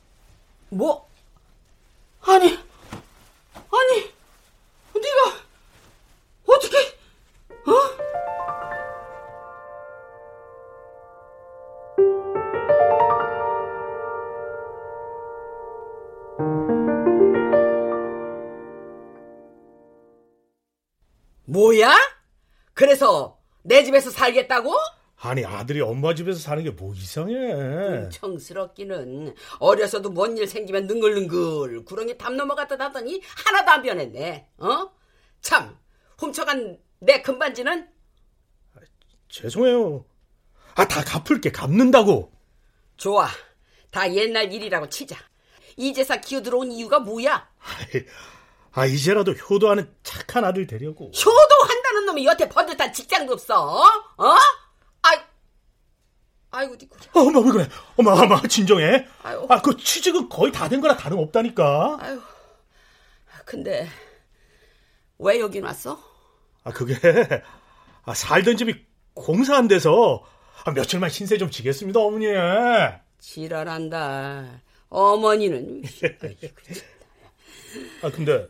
뭐? 0.69 1.07
아니, 2.21 2.47
아니, 2.51 4.11
내 23.77 23.83
집에서 23.83 24.09
살겠다고? 24.09 24.73
아니 25.19 25.45
아들이 25.45 25.81
엄마 25.81 26.15
집에서 26.15 26.39
사는 26.39 26.63
게 26.63 26.71
뭐 26.71 26.95
이상해. 26.95 28.09
청스럽기는 28.09 29.35
어려서도 29.59 30.09
뭔 30.09 30.35
일 30.35 30.47
생기면 30.47 30.87
능글능글 30.87 31.85
구렁이 31.85 32.17
담 32.17 32.35
넘어갔다 32.37 32.75
하더니 32.79 33.21
하나도 33.45 33.71
안 33.71 33.81
변했네. 33.83 34.49
어? 34.57 34.89
참 35.41 35.77
훔쳐간 36.17 36.79
내 36.99 37.21
금반지는 37.21 37.87
죄송해요. 39.29 40.05
아 40.75 40.85
다 40.87 41.03
갚을게 41.03 41.51
갚는다고. 41.51 42.31
좋아. 42.97 43.27
다 43.91 44.11
옛날 44.13 44.51
일이라고 44.51 44.89
치자. 44.89 45.15
이제사 45.75 46.19
기어 46.21 46.41
들어온 46.41 46.71
이유가 46.71 46.99
뭐야? 46.99 47.47
아 48.71 48.85
이제라도 48.87 49.33
효도하는 49.33 49.91
착한 50.03 50.43
아들 50.45 50.65
되려고. 50.67 51.05
효도한다는 51.09 51.46
놈이 52.07 52.25
여태 52.25 52.47
번듯한 52.49 52.91
직장도 52.93 53.33
없어. 53.33 53.81
어? 54.17 54.35
아이, 55.03 55.19
아이고 56.51 56.75
니꼬. 56.75 56.95
어, 57.19 57.23
엄마 57.27 57.39
왜 57.41 57.51
그래? 57.51 57.69
엄마 57.97 58.11
엄마 58.13 58.41
진정해. 58.47 59.05
아유. 59.23 59.45
아 59.49 59.61
그 59.61 59.77
취직은 59.77 60.29
거의 60.29 60.51
다 60.51 60.67
된 60.67 60.81
거라 60.81 60.97
다름 60.97 61.19
없다니까. 61.19 61.97
아유. 62.01 62.21
근데 63.45 63.87
왜 65.19 65.39
여긴 65.39 65.63
왔어? 65.63 65.97
아 66.63 66.71
그게 66.71 66.95
아, 68.03 68.13
살던 68.13 68.57
집이 68.57 68.85
공사 69.13 69.55
안 69.55 69.67
돼서 69.69 70.23
아, 70.65 70.71
며칠만 70.71 71.09
신세 71.09 71.37
좀 71.37 71.49
지겠습니다 71.49 71.99
어머니. 71.99 72.25
지랄한다. 73.19 74.61
어머니는 74.89 75.83
아 78.03 78.11
근데 78.11 78.47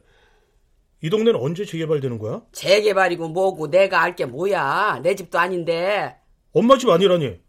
이 1.01 1.10
동네는 1.10 1.39
언제 1.39 1.63
재개발되는 1.66 2.18
거야? 2.20 2.42
재개발이고 2.54 3.30
뭐고 3.30 3.70
내가 3.70 4.01
알 4.01 4.16
게 4.16 4.25
뭐야. 4.25 5.00
내 5.04 5.16
집도 5.16 5.38
아닌데. 5.39 6.16
엄마 6.54 6.77
집 6.77 6.89
아니라니. 6.89 7.39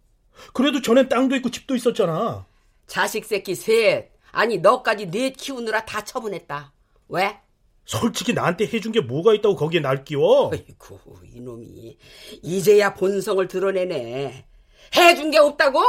그래도 0.53 0.83
전엔 0.83 1.09
땅도 1.09 1.35
있고 1.37 1.51
집도 1.51 1.75
있었잖아. 1.75 2.45
자식 2.87 3.25
새끼 3.25 3.55
셋. 3.55 4.11
아니 4.33 4.59
너까지 4.59 5.11
넷 5.11 5.31
키우느라 5.37 5.85
다 5.87 6.05
처분했다. 6.05 6.73
왜? 7.09 7.39
솔직히 7.87 8.35
나한테 8.35 8.67
해준 8.67 8.93
게 8.93 9.01
뭐가 9.01 9.33
있다고 9.33 9.57
거기에 9.57 9.81
날 9.81 10.05
끼워? 10.05 10.51
아이고 10.53 11.01
이놈이 11.35 11.97
이제야 12.43 12.93
본성을 12.95 13.49
드러내네. 13.49 14.45
해준 14.95 15.31
게 15.31 15.39
없다고? 15.39 15.81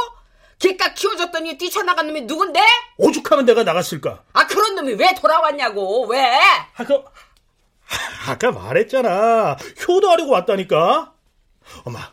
기껏 0.58 0.94
키워줬더니 0.94 1.58
뛰쳐나간 1.58 2.06
놈이 2.06 2.22
누군데? 2.22 2.60
오죽하면 2.96 3.44
내가 3.44 3.64
나갔을까? 3.64 4.24
아 4.32 4.46
그런 4.46 4.74
놈이 4.76 4.94
왜 4.94 5.14
돌아왔냐고 5.14 6.06
왜? 6.06 6.22
아까 6.76 7.04
아까 8.28 8.52
말했잖아. 8.52 9.56
효도하려고 9.88 10.32
왔다니까. 10.32 11.14
엄마 11.84 12.12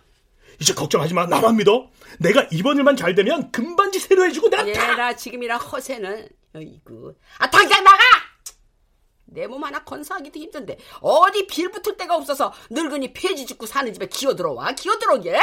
이제 0.59 0.73
걱정하지 0.73 1.13
마. 1.13 1.25
나만 1.25 1.57
믿어. 1.57 1.89
내가 2.19 2.47
이번 2.51 2.77
일만 2.77 2.95
잘 2.95 3.13
되면 3.15 3.51
금반지 3.51 3.99
새로 3.99 4.25
해주고 4.25 4.49
내가 4.49 4.63
다. 4.63 4.69
얘라 4.69 5.15
지금이라 5.15 5.57
허세는 5.57 6.29
어이구 6.55 7.13
아 7.37 7.49
당장 7.49 7.83
나가! 7.83 7.99
내 9.25 9.45
몸 9.45 9.63
하나 9.63 9.83
건사하기도 9.83 10.39
힘든데 10.39 10.77
어디 11.01 11.45
빌 11.47 11.69
붙을 11.69 11.97
데가 11.97 12.15
없어서 12.15 12.53
늙은이 12.71 13.13
폐지 13.13 13.45
짓고 13.45 13.65
사는 13.67 13.93
집에 13.93 14.07
기어 14.07 14.35
들어와 14.35 14.71
기어 14.71 14.97
들어오게? 14.97 15.37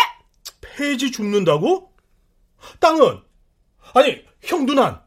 폐지 0.63 1.13
죽는다고? 1.13 1.93
땅은? 2.81 3.21
아니 3.93 4.25
형 4.43 4.65
누난 4.67 5.01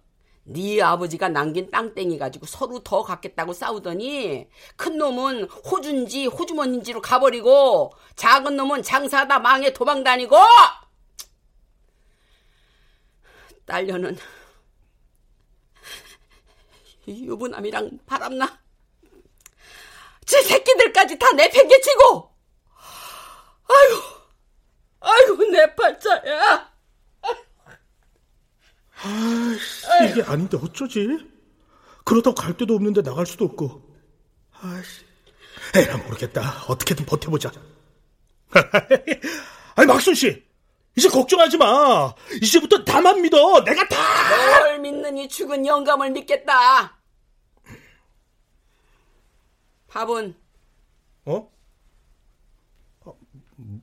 네 0.49 0.81
아버지가 0.81 1.27
남긴 1.27 1.69
땅땡이 1.69 2.17
가지고 2.17 2.45
서로 2.45 2.79
더 2.81 3.03
갖겠다고 3.03 3.51
싸우더니 3.51 4.47
큰 4.77 4.97
놈은 4.97 5.43
호주인지 5.43 6.27
호주머니인지로 6.27 7.01
가버리고 7.01 7.91
작은 8.15 8.55
놈은 8.55 8.81
장사하다 8.81 9.39
망해 9.39 9.73
도망 9.73 10.05
다니고! 10.05 10.37
딸려는 13.65 14.17
유부남이랑 17.05 17.99
바람나 18.05 18.59
지 20.25 20.41
새끼들까지 20.43 21.19
다 21.19 21.29
내팽개치고! 21.33 22.33
아유 23.67 24.01
아이고 25.01 25.43
내 25.51 25.75
팔자야 25.75 26.76
이게 30.09 30.21
아닌데 30.23 30.57
어쩌지? 30.61 31.07
그러다고 32.03 32.35
갈 32.35 32.55
데도 32.57 32.75
없는데 32.75 33.01
나갈 33.01 33.25
수도 33.25 33.45
없고. 33.45 33.81
아씨, 34.53 35.03
에라 35.75 35.97
모르겠다. 35.97 36.63
어떻게든 36.67 37.05
버텨보자. 37.05 37.51
아니 39.75 39.87
막순 39.87 40.15
씨, 40.15 40.43
이제 40.95 41.09
걱정하지 41.09 41.57
마. 41.57 42.13
이제부터 42.41 42.79
나만 42.79 43.21
믿어. 43.21 43.63
내가 43.63 43.87
다. 43.87 44.59
널 44.61 44.79
믿는 44.79 45.17
이 45.17 45.29
죽은 45.29 45.65
영감을 45.65 46.11
믿겠다. 46.11 46.97
밥은 49.87 50.35
어? 51.25 51.51
어, 53.01 53.17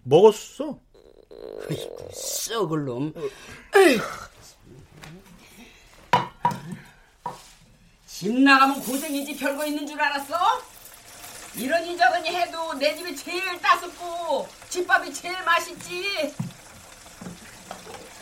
먹었어? 0.03 0.81
썩을 2.12 2.85
놈. 2.85 3.12
집 8.16 8.33
나가면 8.33 8.81
고생이지 8.85 9.37
별거 9.37 9.66
있는 9.66 9.85
줄 9.88 10.00
알았어? 10.00 10.62
이러니 11.57 11.96
저러니 11.98 12.29
해도 12.29 12.72
내 12.74 12.94
집이 12.94 13.16
제일 13.16 13.61
따숩고 13.61 14.48
집밥이 14.68 15.12
제일 15.12 15.42
맛있지. 15.42 16.33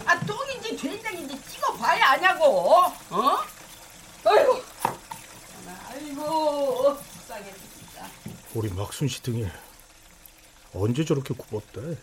아 0.06 0.18
똥인지 0.20 0.78
된장인지 0.78 1.38
찍어봐야 1.46 2.12
아냐고. 2.12 2.86
어? 3.10 3.38
아이고. 4.24 4.62
아이고. 5.90 6.98
싸게 7.28 7.52
진짜. 7.52 8.08
우리 8.54 8.70
막순 8.70 9.08
씨 9.08 9.22
등에 9.22 9.46
언제 10.72 11.04
저렇게 11.04 11.34
굽었대? 11.34 11.98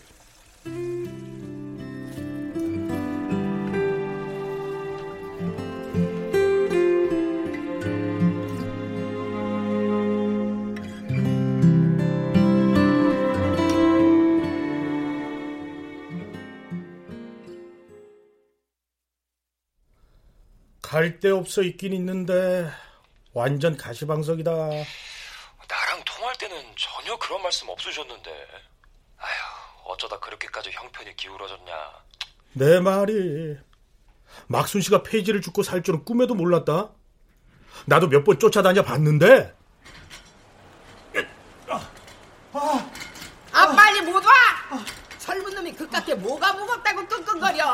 갈 21.00 21.18
데 21.18 21.30
없어 21.30 21.62
있긴 21.62 21.94
있는데 21.94 22.70
완전 23.32 23.74
가시방석이다. 23.74 24.50
나랑 24.52 26.02
통화할 26.04 26.36
때는 26.36 26.62
전혀 26.76 27.16
그런 27.18 27.42
말씀 27.42 27.66
없으셨는데. 27.70 28.30
아휴, 29.18 29.92
어쩌다 29.92 30.18
그렇게까지 30.18 30.70
형편이 30.72 31.16
기울어졌냐. 31.16 31.72
내 32.52 32.80
말이 32.80 33.56
막순 34.46 34.82
씨가 34.82 35.02
폐지를 35.02 35.40
죽고 35.40 35.62
살 35.62 35.82
줄은 35.82 36.04
꿈에도 36.04 36.34
몰랐다. 36.34 36.90
나도 37.86 38.08
몇 38.08 38.22
번 38.24 38.38
쫓아다녀 38.38 38.82
봤는데 38.82 39.54
아 42.52 43.66
빨리 43.74 44.00
못 44.02 44.22
와! 44.24 44.32
젊은 45.18 45.54
놈이 45.54 45.72
그깟게 45.72 46.14
뭐가 46.14 46.52
무겁다고 46.52 47.06
끙끙거려 47.06 47.64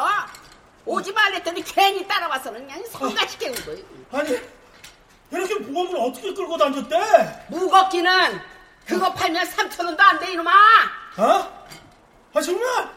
오지 0.86 1.12
말랬더니 1.12 1.62
괜히 1.64 2.06
따라와서는 2.06 2.66
그냥 2.66 2.84
성가시게 2.86 3.48
온 3.50 3.54
거야 3.64 3.76
아니 4.12 4.38
이렇게 5.32 5.54
무거운 5.56 5.90
걸 5.90 6.00
어떻게 6.08 6.32
끌고 6.32 6.56
다녔대? 6.56 7.46
무겁기는 7.48 8.40
그거 8.86 9.12
팔면 9.12 9.44
3천 9.48 9.84
원도 9.84 10.02
안 10.02 10.18
돼 10.20 10.32
이놈아 10.32 10.50
어? 11.18 11.66
아 12.34 12.40
정말? 12.40 12.88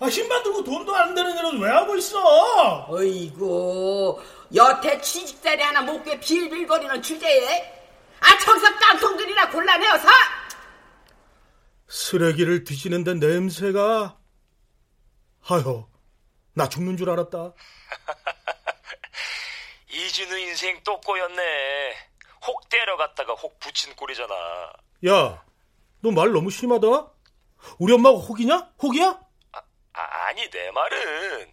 아 0.00 0.06
힘만 0.08 0.42
들고 0.42 0.64
돈도 0.64 0.94
안 0.94 1.14
되는 1.14 1.36
일은 1.38 1.60
왜 1.60 1.70
하고 1.70 1.94
있어? 1.96 2.86
어이구 2.88 4.20
여태 4.56 5.00
취직자리 5.00 5.62
하나 5.62 5.82
못 5.82 6.02
구해 6.02 6.18
빌빌거리는 6.18 7.00
주제에 7.00 7.72
아 8.20 8.38
청석 8.38 8.78
깡통들이나 8.80 9.50
곤란해어서 9.50 10.08
쓰레기를 11.88 12.64
뒤지는데 12.64 13.14
냄새가 13.14 14.16
아유 15.48 15.84
나 16.54 16.68
죽는 16.68 16.96
줄 16.96 17.10
알았다. 17.10 17.52
이진우 19.90 20.38
인생 20.38 20.80
또 20.84 21.00
꼬였네. 21.00 21.96
혹 22.46 22.68
때려갔다가 22.68 23.32
혹 23.34 23.58
붙인 23.60 23.94
꼴이잖아. 23.96 24.34
야, 25.08 25.44
너 26.00 26.10
말 26.10 26.32
너무 26.32 26.50
심하다. 26.50 26.86
우리 27.78 27.94
엄마가 27.94 28.18
혹이냐? 28.18 28.72
혹이야? 28.82 29.18
아, 29.52 30.00
아니 30.26 30.48
내 30.50 30.70
말은 30.70 31.52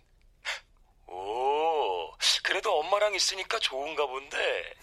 오 1.07 2.11
그래도 2.43 2.79
엄마랑 2.79 3.15
있으니까 3.15 3.59
좋은가 3.59 4.05
본데 4.07 4.73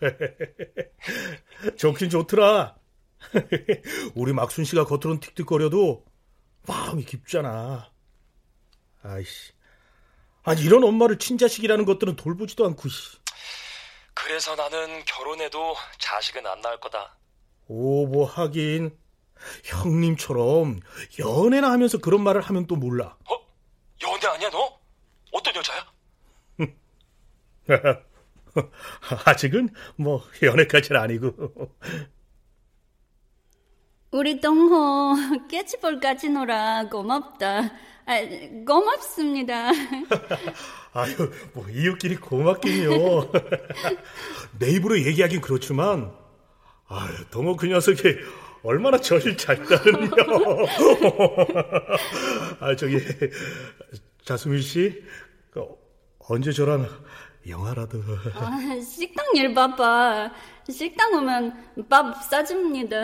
좋긴 1.78 2.10
좋더라. 2.10 2.76
우리 4.14 4.32
막순 4.34 4.64
씨가 4.64 4.84
겉으로는 4.84 5.20
틱틱거려도 5.20 6.04
마음이 6.66 7.04
깊잖아. 7.04 7.90
아이씨. 9.02 9.52
아니 10.44 10.62
이런 10.62 10.84
엄마를 10.84 11.18
친자식이라는 11.18 11.84
것들은 11.84 12.16
돌보지도 12.16 12.64
않고 12.66 12.88
씨. 12.88 13.16
그래서 14.14 14.54
나는 14.54 15.04
결혼해도 15.04 15.74
자식은 15.98 16.46
안 16.46 16.60
낳을 16.60 16.78
거다. 16.80 17.16
오 17.66 18.06
뭐 18.06 18.26
하긴 18.26 18.96
형님처럼 19.64 20.80
연애나 21.18 21.70
하면서 21.70 21.98
그런 21.98 22.22
말을 22.22 22.40
하면 22.42 22.66
또 22.66 22.76
몰라. 22.76 23.16
어? 23.30 23.34
연애 24.02 24.26
아니야 24.26 24.50
너? 24.50 24.78
어떤 25.32 25.54
여자야? 25.56 25.92
아직은 29.26 29.70
뭐 29.96 30.22
연애까지는 30.42 31.00
아니고. 31.00 31.32
우리 34.14 34.40
동호 34.40 35.16
깨치볼까지 35.48 36.28
놀아 36.28 36.88
고맙다. 36.88 37.72
아, 38.06 38.14
고맙습니다. 38.64 39.70
아유, 40.94 41.32
뭐 41.52 41.68
이웃끼리 41.68 42.14
고맙긴요. 42.18 43.32
내 44.60 44.70
입으로 44.70 45.00
얘기하긴 45.00 45.40
그렇지만, 45.40 46.14
아유, 46.86 47.12
동호 47.32 47.56
그 47.56 47.66
녀석이 47.66 48.02
얼마나 48.62 48.98
저를 48.98 49.36
잘 49.36 49.60
따르며. 49.64 50.08
아, 52.60 52.76
저기, 52.76 53.00
자수민 54.24 54.60
씨, 54.60 55.02
그, 55.50 55.66
언제 56.20 56.52
저랑 56.52 56.88
영화라도. 57.48 57.98
아, 58.36 58.80
식당 58.80 59.26
일 59.34 59.52
바빠. 59.54 60.30
식당 60.70 61.14
오면 61.14 61.88
밥 61.88 62.22
싸줍니다. 62.22 63.02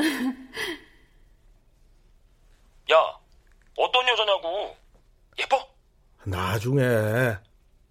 야, 2.92 2.96
어떤 3.76 4.08
여자냐고. 4.08 4.76
예뻐? 5.38 5.68
나중에. 6.24 7.36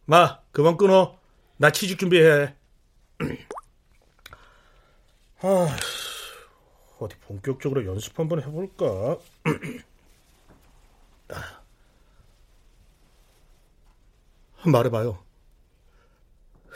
마, 0.06 0.42
그만 0.52 0.76
끊어. 0.76 1.18
나 1.58 1.72
취직 1.72 2.00
준비해. 2.00 2.54
아, 5.42 5.78
어디 7.00 7.16
본격적으로 7.20 7.86
연습 7.86 8.20
한번 8.20 8.42
해볼까? 8.42 9.18
말해봐요. 14.66 15.24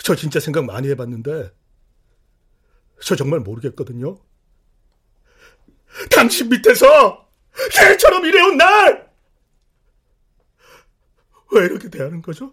저 0.03 0.15
진짜 0.15 0.39
생각 0.39 0.63
많이 0.63 0.87
해봤는데, 0.89 1.51
저 3.01 3.15
정말 3.17 3.41
모르겠거든요. 3.41 4.17
당신 6.09 6.47
밑에서 6.49 7.22
개처럼 7.71 8.25
일해온 8.25 8.57
날! 8.57 9.11
왜 11.51 11.65
이렇게 11.65 11.89
대하는 11.89 12.21
거죠? 12.21 12.51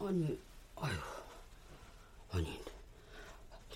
아니, 0.00 0.38
아유, 0.76 0.92
아니, 2.32 2.60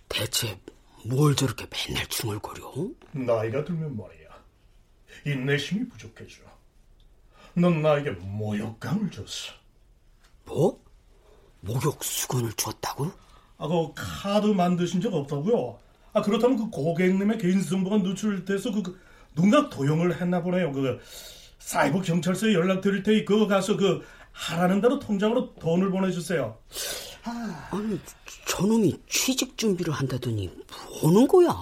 대체 0.09 0.59
뭘 1.05 1.37
저렇게 1.37 1.67
맨날 1.71 2.05
중얼거려? 2.09 2.73
나이가 3.13 3.65
들면 3.65 3.97
말이야. 3.97 4.27
인내심이 5.25 5.89
부족해져. 5.89 6.43
넌 7.55 7.81
나에게 7.81 8.11
모욕감을 8.11 9.13
줬어. 9.13 9.53
뭐? 10.45 10.85
목욕 11.61 12.03
수건을 12.03 12.53
줬다고? 12.55 13.13
아, 13.59 13.69
그 13.69 13.93
카드 13.95 14.47
만드신 14.49 15.01
적 15.01 15.15
없다고요? 15.15 15.79
아, 16.17 16.23
그렇다면 16.23 16.57
그 16.57 16.71
고객님의 16.71 17.37
개인정보가 17.37 17.99
노출돼서 17.99 18.73
그, 18.73 18.83
그 18.83 18.99
누군가 19.35 19.69
도용을 19.69 20.19
했나 20.19 20.43
보네요. 20.43 20.73
그 20.73 20.99
사이버 21.59 22.01
경찰서에 22.01 22.55
연락 22.55 22.81
드릴 22.81 23.03
테니 23.03 23.27
그거 23.27 23.47
가서 23.47 23.77
그 23.77 24.03
하라는 24.33 24.81
대로 24.81 24.99
통장으로 24.99 25.55
돈을 25.57 25.91
보내주세요. 25.91 26.57
아니, 27.71 28.01
저놈이 28.47 28.99
취직 29.07 29.59
준비를 29.59 29.93
한다더니 29.93 30.51
뭐는 31.03 31.29
거야? 31.29 31.55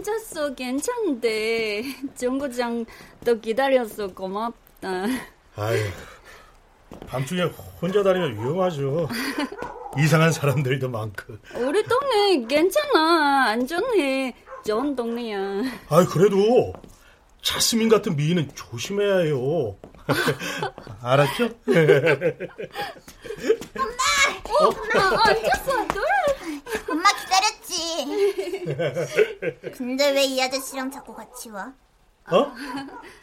나 0.00 0.12
앉았어 0.12 0.54
괜찮은데 0.54 1.82
정부장 2.16 2.86
또 3.24 3.38
기다렸어 3.38 4.08
고맙다. 4.08 5.06
아유, 5.56 5.78
밤중에 7.06 7.42
혼자 7.80 8.02
다니면 8.02 8.34
위험하죠. 8.34 9.08
이상한 9.98 10.32
사람들도 10.32 10.88
많고. 10.88 11.34
우리 11.56 11.82
동네 11.84 12.46
괜찮아 12.46 13.48
안전해 13.50 14.34
좋은 14.64 14.96
동네야. 14.96 15.38
아, 15.88 16.06
그래도 16.06 16.72
자스민 17.42 17.88
같은 17.88 18.16
미인은 18.16 18.54
조심해야 18.54 19.18
해요. 19.18 19.76
알았죠? 21.02 21.44
어, 24.48 24.70
나 24.94 25.22
앉았어 25.24 25.88
둘. 25.88 26.02
엄마 27.70 28.16
기다렸지. 28.64 29.70
근데 29.76 30.10
왜 30.12 30.24
이 30.24 30.40
아저씨랑 30.42 30.90
자꾸 30.90 31.14
같이 31.14 31.50
와? 31.50 31.72
어? 32.30 32.52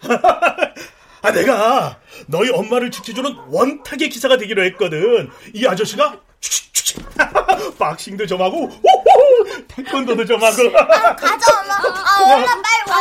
아, 1.21 1.31
내가 1.31 1.99
너희 2.27 2.49
엄마를 2.51 2.91
지켜주는 2.91 3.33
원탁의 3.49 4.10
기사가 4.10 4.38
되기로 4.38 4.63
했거든. 4.65 5.29
이 5.53 5.65
아저씨가 5.65 6.21
박싱도 7.79 8.25
좀 8.27 8.41
하고! 8.41 8.69
태권도도 9.67 10.25
좀 10.25 10.41
하고. 10.43 10.71
가자 10.71 11.62
엄마. 11.62 11.75
아 11.75 12.36
얼른 12.36 12.47
빨리 12.62 12.89
와. 12.89 12.97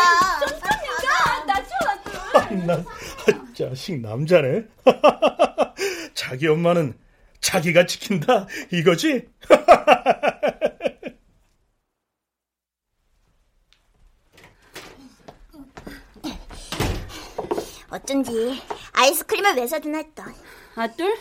야, 1.05 1.45
나 1.47 1.55
좋아. 1.63 2.43
아, 2.43 2.51
난, 2.51 2.81
아, 2.81 3.55
자식 3.55 4.01
남자네. 4.01 4.65
자기 6.15 6.49
엄마는 6.49 6.95
자기가 7.41 7.87
지킨다, 7.87 8.47
이거지? 8.73 9.27
어쩐지 17.91 18.63
아이스크림을 18.93 19.55
왜 19.57 19.67
사준 19.67 19.95
했다. 19.95 20.27
아들 20.75 21.17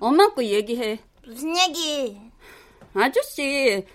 엄마 0.00 0.28
거 0.32 0.42
얘기해. 0.44 1.02
무슨 1.26 1.56
얘기? 1.58 2.20
아저씨 2.94 3.86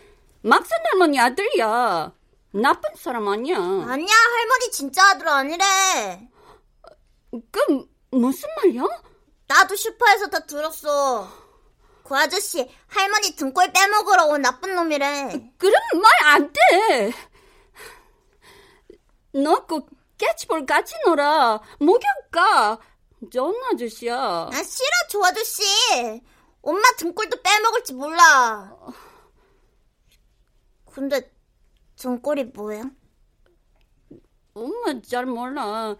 막산 0.41 0.69
할머니 0.91 1.19
아들이야. 1.19 2.13
나쁜 2.53 2.95
사람 2.97 3.27
아니야. 3.27 3.57
아니야 3.57 3.87
할머니 3.87 4.71
진짜 4.71 5.11
아들 5.11 5.27
아니래. 5.27 6.29
그 7.49 7.85
무슨 8.11 8.49
말이야? 8.57 8.83
나도 9.47 9.75
슈퍼에서 9.75 10.27
다 10.27 10.39
들었어. 10.45 11.27
그 12.03 12.15
아저씨 12.15 12.69
할머니 12.87 13.35
등골 13.37 13.71
빼먹으러 13.71 14.25
온 14.25 14.41
나쁜 14.41 14.75
놈이래. 14.75 15.51
그런 15.57 15.73
말 15.93 16.11
안 16.33 16.51
돼. 16.51 17.11
너그 19.33 19.81
캐치볼 20.25 20.67
같이 20.67 20.93
놀아. 21.05 21.59
목욕 21.79 22.03
가. 22.29 22.79
좋은 23.31 23.55
아저씨야. 23.71 24.15
아 24.15 24.63
싫어 24.63 24.91
조 25.09 25.25
아저씨. 25.25 25.63
엄마 26.61 26.83
등골도 26.97 27.41
빼먹을지 27.41 27.93
몰라. 27.93 28.71
근데 30.93 31.31
등골이 31.95 32.45
뭐야? 32.53 32.83
엄마 34.53 35.01
잘 35.01 35.25
몰라. 35.25 35.95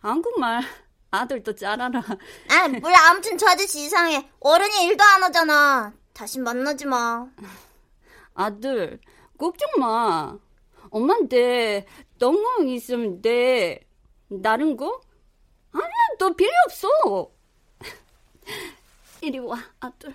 한국말 0.00 0.62
아들도 1.10 1.54
잘 1.54 1.78
알아. 1.80 2.00
아 2.48 2.68
몰라 2.68 3.10
아무튼 3.10 3.36
저 3.36 3.46
아저씨 3.48 3.84
이상해. 3.84 4.30
어른이 4.40 4.84
일도 4.86 5.04
안 5.04 5.22
하잖아. 5.22 5.92
다시 6.14 6.38
만나지 6.38 6.86
마. 6.86 7.26
아들 8.32 9.00
걱정 9.38 9.68
마. 9.78 10.38
엄마한테 10.90 11.86
똥멍 12.18 12.68
있으면 12.68 13.20
돼. 13.22 13.86
다른 14.42 14.76
거? 14.76 15.00
아니야 15.72 15.88
너 16.18 16.30
필요 16.34 16.50
없어. 16.66 17.30
이리 19.22 19.38
와 19.38 19.58
아들. 19.80 20.14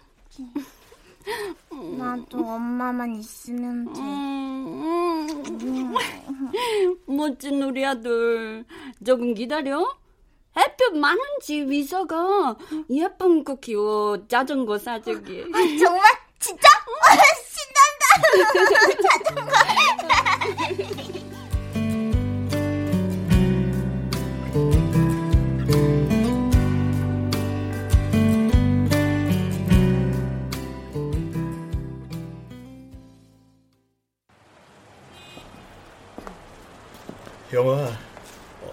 나도 1.97 2.39
엄마만 2.39 3.15
있으면 3.15 3.93
돼. 3.93 3.99
음, 4.01 5.43
음. 5.61 5.95
멋진 7.05 7.61
우리 7.61 7.85
아들. 7.85 8.65
조금 9.05 9.33
기다려. 9.33 9.85
햇볕 10.57 10.97
많은 10.97 11.19
집 11.41 11.71
이사가 11.71 12.57
예쁜 12.89 13.43
거 13.43 13.55
키워 13.55 14.27
자전거 14.27 14.77
사주기. 14.77 15.45
아, 15.53 15.57
정말? 15.79 16.01
진짜? 16.39 16.67
와, 16.67 17.15
신난다. 17.47 18.91
자전거. 19.01 19.51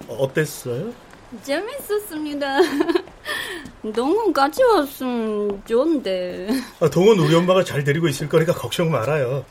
어 0.09 0.33
땠어요? 0.33 0.93
재밌었습니다. 1.43 2.59
너무 3.95 4.33
같이 4.33 4.62
왔으면 4.62 5.62
좋은데. 5.67 6.49
아, 6.81 6.88
동은 6.88 7.19
우리 7.19 7.35
엄마가 7.35 7.64
잘 7.64 7.85
데리고 7.85 8.09
있을 8.09 8.29
거니까 8.29 8.53
걱정 8.53 8.91
말아요. 8.91 9.45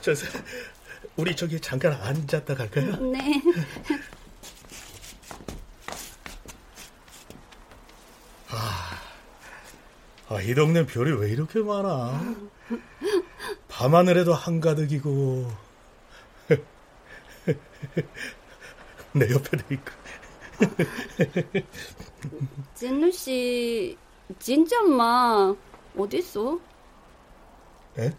저, 0.00 0.12
우리 1.16 1.34
저기 1.36 1.60
잠깐 1.60 1.92
앉았다 1.92 2.54
갈까요? 2.54 2.96
네. 2.96 3.42
아, 10.28 10.40
이 10.40 10.54
동네 10.54 10.86
별이 10.86 11.12
왜 11.12 11.30
이렇게 11.30 11.60
많아? 11.60 12.20
밤하늘에도 13.68 14.32
한가득이고 14.32 15.50
내 19.14 19.30
옆에도 19.30 19.74
있고 19.74 19.90
진우 22.74 23.10
씨, 23.10 23.96
진짜 24.38 24.80
엄마 24.80 25.54
어디 25.96 26.18
있어? 26.18 26.58
에? 27.98 28.12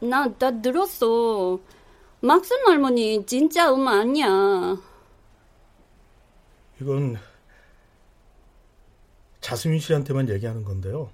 나, 0.00 0.26
나 0.38 0.60
들었어. 0.60 1.60
막순 2.20 2.66
할머니 2.66 3.24
진짜 3.26 3.72
엄마 3.72 4.00
아니야. 4.00 4.76
이건 6.80 7.16
자스민 9.40 9.78
씨한테만 9.78 10.28
얘기하는 10.28 10.64
건데요. 10.64 11.10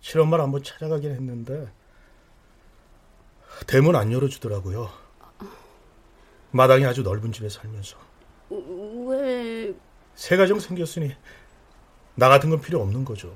실엄마를 0.00 0.44
한번 0.44 0.62
찾아가긴 0.62 1.10
했는데 1.12 1.70
대문 3.66 3.96
안 3.96 4.12
열어주더라고요. 4.12 5.05
마당이 6.56 6.84
아주 6.86 7.02
넓은 7.02 7.32
집에 7.32 7.48
살면서 7.48 7.96
왜? 8.50 9.74
새 10.14 10.36
가정 10.36 10.58
생겼으니 10.58 11.14
나 12.14 12.28
같은 12.28 12.50
건 12.50 12.60
필요 12.60 12.80
없는 12.80 13.04
거죠. 13.04 13.34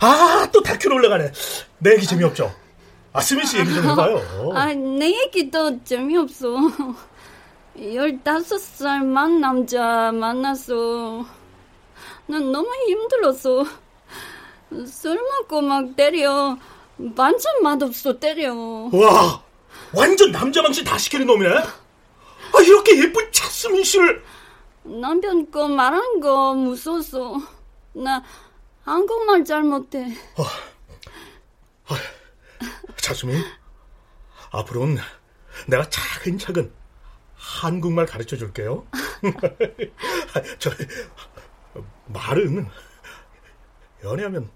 아, 0.00 0.48
또 0.52 0.62
다큐로 0.62 0.96
올라가네. 0.96 1.32
내 1.78 1.92
얘기 1.92 2.06
재미없죠? 2.06 2.52
아, 3.12 3.20
스민 3.20 3.44
씨 3.44 3.58
얘기 3.58 3.74
좀 3.74 3.90
해봐요. 3.90 4.52
아, 4.54 4.72
내 4.72 5.10
얘기도 5.10 5.82
재미없어. 5.84 6.56
열다섯 7.78 8.60
살만 8.60 9.40
남자 9.40 10.12
만났어. 10.12 11.24
난 12.26 12.52
너무 12.52 12.68
힘들었어. 12.86 13.64
술 14.86 15.16
먹고 15.16 15.60
막 15.62 15.96
때려. 15.96 16.56
반찬 17.16 17.62
맛없어 17.62 18.18
때려. 18.18 18.54
와, 18.54 19.42
완전 19.92 20.30
남자 20.30 20.62
망신 20.62 20.84
다 20.84 20.96
시키는 20.98 21.26
놈이네? 21.26 21.50
아, 21.56 22.60
이렇게 22.64 22.98
예쁜 22.98 23.30
차스민 23.32 23.84
씨를. 23.84 24.22
남편 24.84 25.50
거 25.50 25.68
말한 25.68 26.20
거 26.20 26.54
무서웠어. 26.54 27.36
나 27.92 28.22
한국말 28.84 29.44
잘 29.44 29.62
못해. 29.62 30.06
차수민, 32.96 33.42
앞으로는 34.52 34.98
내가 35.66 35.88
차근차근 35.88 36.72
한국말 37.34 38.06
가르쳐 38.06 38.36
줄게요. 38.36 38.86
저, 40.58 40.70
말은 42.06 42.68
연애하면 44.04 44.50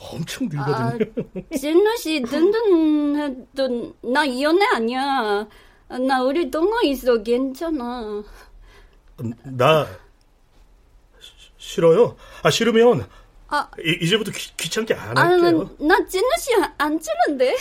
엄청 0.00 0.48
아, 0.56 0.92
늘거든요. 0.94 1.24
진우 1.58 1.96
씨 1.96 2.22
든든해도 2.28 3.94
나 4.02 4.40
연애 4.40 4.64
아니야. 4.74 5.46
나 6.06 6.22
우리 6.22 6.50
동호 6.50 6.82
있어 6.82 7.22
괜찮아. 7.22 8.22
나 9.44 9.86
시- 11.20 11.50
싫어요. 11.56 12.16
아, 12.42 12.50
싫으면 12.50 13.08
아, 13.48 13.68
이, 13.84 13.98
이제부터 14.02 14.30
귀, 14.32 14.54
귀찮게 14.56 14.94
안 14.94 15.16
아, 15.18 15.22
할게요. 15.22 15.70
나, 15.80 15.96
나 15.98 16.06
진우 16.06 16.28
씨안 16.38 17.00
치는데. 17.00 17.56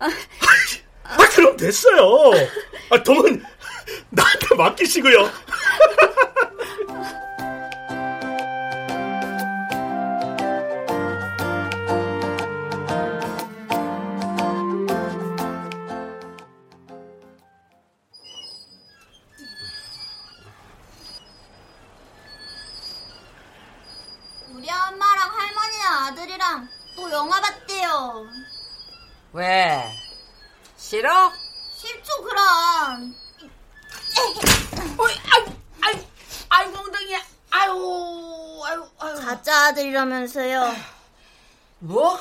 아, 0.00 1.16
그럼 1.34 1.56
됐어요. 1.56 2.30
아, 2.90 3.02
동은 3.02 3.42
나한테 4.10 4.54
맡기시고요. 4.56 5.18
아들이랑 26.10 26.68
또 26.96 27.10
영화 27.12 27.40
봤대요. 27.40 28.26
왜? 29.32 29.84
싫어? 30.76 31.32
싫죠 31.76 32.22
그럼. 32.22 33.14
어이, 34.98 35.14
아유, 35.30 35.46
아유, 35.82 36.04
아유, 36.48 36.74
엉덩이야. 36.76 37.18
아유, 37.50 38.62
아유, 38.66 38.88
아유. 38.98 39.14
가짜 39.20 39.66
아들이라면서요. 39.68 40.74
뭐? 41.78 42.18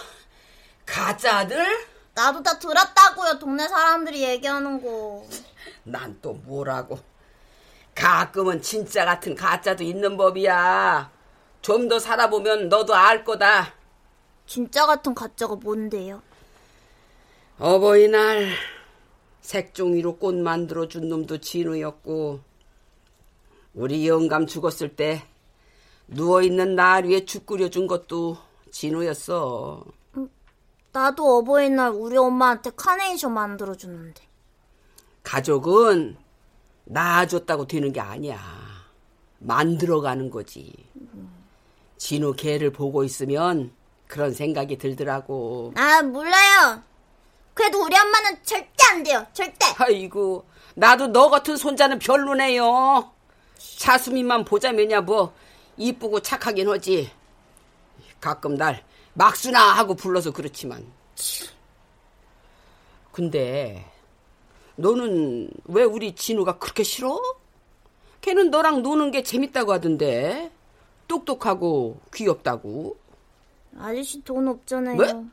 가짜 0.86 1.39
아들? 1.39 1.88
나도 2.13 2.43
다 2.43 2.60
들었다고요. 2.60 3.39
동네 3.39 3.67
사람들이 3.67 4.21
얘기하는 4.23 4.82
거. 4.84 5.25
난 5.84 6.19
또 6.21 6.34
뭐라고. 6.34 6.99
가끔은 7.95 8.62
진짜 8.62 9.04
같은 9.06 9.36
가짜도 9.36 9.84
있는 9.84 10.15
법이야. 10.15 11.10
좀 11.62 11.89
더 11.89 11.97
살아보면 11.99 12.69
너도 12.69 12.95
알 12.95 13.23
거다. 13.25 13.73
진짜 14.50 14.88
같은 14.88 15.14
가짜가 15.14 15.58
뭔데요? 15.58 16.24
어버이날 17.60 18.48
색종이로 19.42 20.18
꽃 20.18 20.34
만들어 20.34 20.88
준 20.88 21.08
놈도 21.08 21.38
진우였고 21.38 22.40
우리 23.76 24.08
영감 24.08 24.48
죽었을 24.48 24.96
때 24.96 25.22
누워 26.08 26.42
있는 26.42 26.74
날 26.76 27.06
위에 27.06 27.26
죽 27.26 27.46
끓여준 27.46 27.86
것도 27.86 28.38
진우였어. 28.72 29.86
나도 30.94 31.38
어버이날 31.38 31.92
우리 31.92 32.18
엄마한테 32.18 32.72
카네이션 32.76 33.32
만들어 33.32 33.76
줬는데. 33.76 34.24
가족은 35.22 36.18
낳아줬다고 36.86 37.68
되는 37.68 37.94
게 37.94 38.00
아니야. 38.00 38.40
만들어가는 39.38 40.32
거지. 40.32 40.74
진우 41.98 42.34
개를 42.34 42.72
보고 42.72 43.04
있으면 43.04 43.78
그런 44.10 44.34
생각이 44.34 44.80
들더라고. 44.80 45.72
아 45.76 46.02
몰라요. 46.02 46.82
그래도 47.54 47.84
우리 47.84 47.95
엄마는 47.95 48.43
절대 48.43 48.67
안 48.91 49.04
돼요. 49.04 49.26
절대. 49.34 49.67
아이고, 49.78 50.45
나도 50.74 51.08
너 51.08 51.30
같은 51.30 51.56
손자는 51.56 52.00
별로네요. 52.00 53.12
차수민만 53.78 54.45
보자면야 54.45 55.02
뭐 55.02 55.34
이쁘고 55.78 56.22
착하긴 56.22 56.69
하지. 56.69 57.12
가끔 58.19 58.56
날 58.56 58.84
막수나 59.13 59.60
하고 59.60 59.93
불러서 59.93 60.32
그렇지만. 60.32 60.91
근데 63.12 63.86
너는 64.76 65.52
왜 65.65 65.84
우리 65.84 66.15
진우가 66.15 66.58
그렇게 66.58 66.82
싫어? 66.82 67.22
걔는 68.22 68.50
너랑 68.50 68.82
노는 68.82 69.12
게 69.12 69.22
재밌다고 69.22 69.72
하던데. 69.72 70.52
똑똑하고 71.08 72.00
귀엽다고. 72.12 72.98
아저씨 73.78 74.22
돈 74.24 74.48
없잖아요. 74.48 74.96
뭐? 74.96 75.26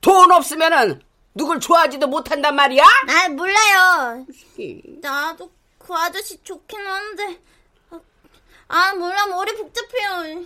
돈 0.00 0.32
없으면은 0.32 1.02
누굴 1.34 1.60
좋아하지도 1.60 2.06
못한단 2.08 2.54
말이야? 2.56 2.82
아 2.84 3.28
몰라요. 3.28 4.26
나도 5.00 5.50
그 5.78 5.94
아저씨 5.94 6.42
좋긴 6.42 6.80
한데. 6.80 7.40
아, 7.90 8.00
아 8.68 8.94
몰라 8.94 9.26
머리 9.26 9.54
복잡해요. 9.56 10.44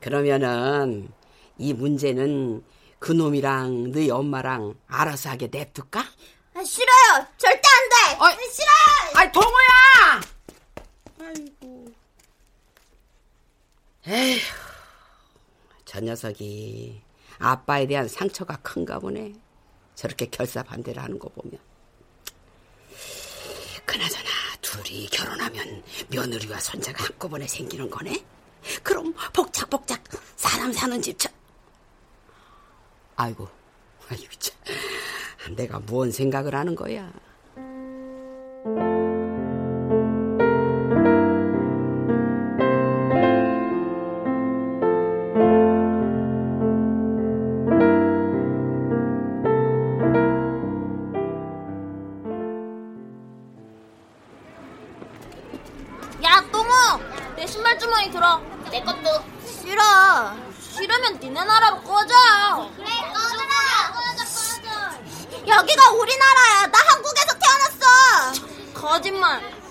그러면은 0.00 1.10
이 1.58 1.72
문제는 1.72 2.64
그 2.98 3.12
놈이랑 3.12 3.92
너희 3.92 4.10
엄마랑 4.10 4.74
알아서 4.86 5.30
하게 5.30 5.48
냅둘까? 5.48 6.00
아, 6.54 6.64
싫어요. 6.64 7.26
절대 7.38 7.60
안 7.68 7.88
돼. 7.88 8.18
어이. 8.18 8.50
싫어요. 8.50 9.12
아이 9.14 9.32
동호야! 9.32 10.20
아이고. 11.20 11.92
에휴, 14.06 14.40
저 15.84 16.00
녀석이 16.00 17.02
아빠에 17.38 17.86
대한 17.86 18.08
상처가 18.08 18.56
큰가 18.56 18.98
보네. 18.98 19.34
저렇게 19.94 20.26
결사 20.26 20.62
반대를 20.62 21.02
하는 21.02 21.18
거 21.18 21.28
보면. 21.28 21.58
그나저나 23.84 24.30
둘이 24.62 25.06
결혼하면 25.08 25.82
며느리와 26.08 26.58
손자가 26.60 27.04
한꺼번에 27.04 27.46
생기는 27.46 27.90
거네? 27.90 28.24
그럼 28.82 29.12
복작복작 29.32 30.02
사람 30.36 30.72
사는 30.72 31.00
집 31.02 31.18
참. 31.18 31.32
아이고, 33.16 33.48
아이고 34.08 34.32
참. 34.38 34.56
내가 35.56 35.78
무언 35.80 36.10
생각을 36.10 36.54
하는 36.54 36.74
거야. 36.74 37.02
야, 37.02 37.12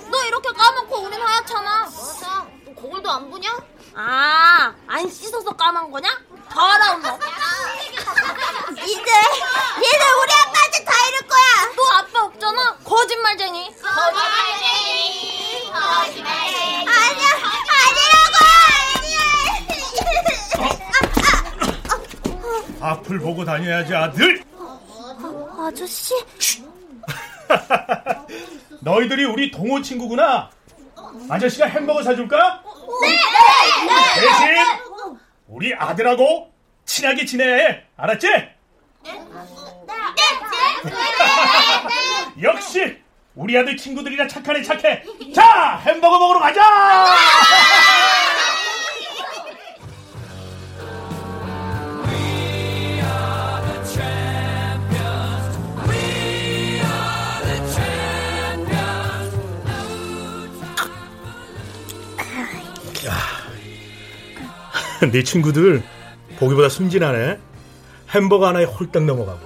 너 0.09 0.23
이렇게 0.25 0.49
까맣고 0.51 0.97
우린 1.01 1.21
하얗잖아. 1.21 1.79
맞아. 1.85 2.47
너 2.65 2.73
거울도 2.81 3.09
안 3.11 3.29
보냐? 3.29 3.49
아, 3.95 4.73
안 4.87 5.09
씻어서 5.09 5.51
까만 5.55 5.91
거냐? 5.91 6.07
더러운 6.51 7.01
놈. 7.01 7.19
이제 8.85 9.11
얘네 9.11 10.11
우리 10.21 10.33
아빠한테 10.33 10.83
다 10.85 10.93
이럴 11.09 11.27
거야. 11.27 11.73
너 11.75 11.83
아빠 11.97 12.23
없잖아. 12.25 12.77
거짓말쟁이. 12.83 13.75
거짓말쟁이. 13.81 15.71
거짓말쟁이. 15.71 16.87
아니야, 16.87 17.27
아니라고. 17.85 18.39
앞을 22.81 23.19
보고 23.19 23.43
다녀야지 23.45 23.93
아들. 23.95 24.43
아저씨. 25.59 26.13
너희들이 28.81 29.25
우리 29.25 29.51
동호 29.51 29.81
친구구나. 29.81 30.49
아저씨가 31.29 31.65
햄버거 31.67 32.01
사줄까? 32.03 32.63
네. 33.01 33.09
대신 34.21 34.55
우리 35.47 35.73
아들하고 35.73 36.51
친하게 36.85 37.25
지내. 37.25 37.83
알았지? 37.97 38.27
역시 42.41 42.97
우리 43.35 43.57
아들 43.57 43.75
친구들이라 43.77 44.27
착하네 44.27 44.61
착해. 44.63 45.03
자 45.33 45.77
햄버거 45.85 46.19
먹으러 46.19 46.39
가자. 46.39 46.61
네 65.11 65.23
친구들 65.23 65.81
보기보다 66.37 66.69
순진하네. 66.69 67.39
햄버거 68.09 68.47
하나에 68.47 68.65
홀딱 68.65 69.03
넘어가고. 69.05 69.39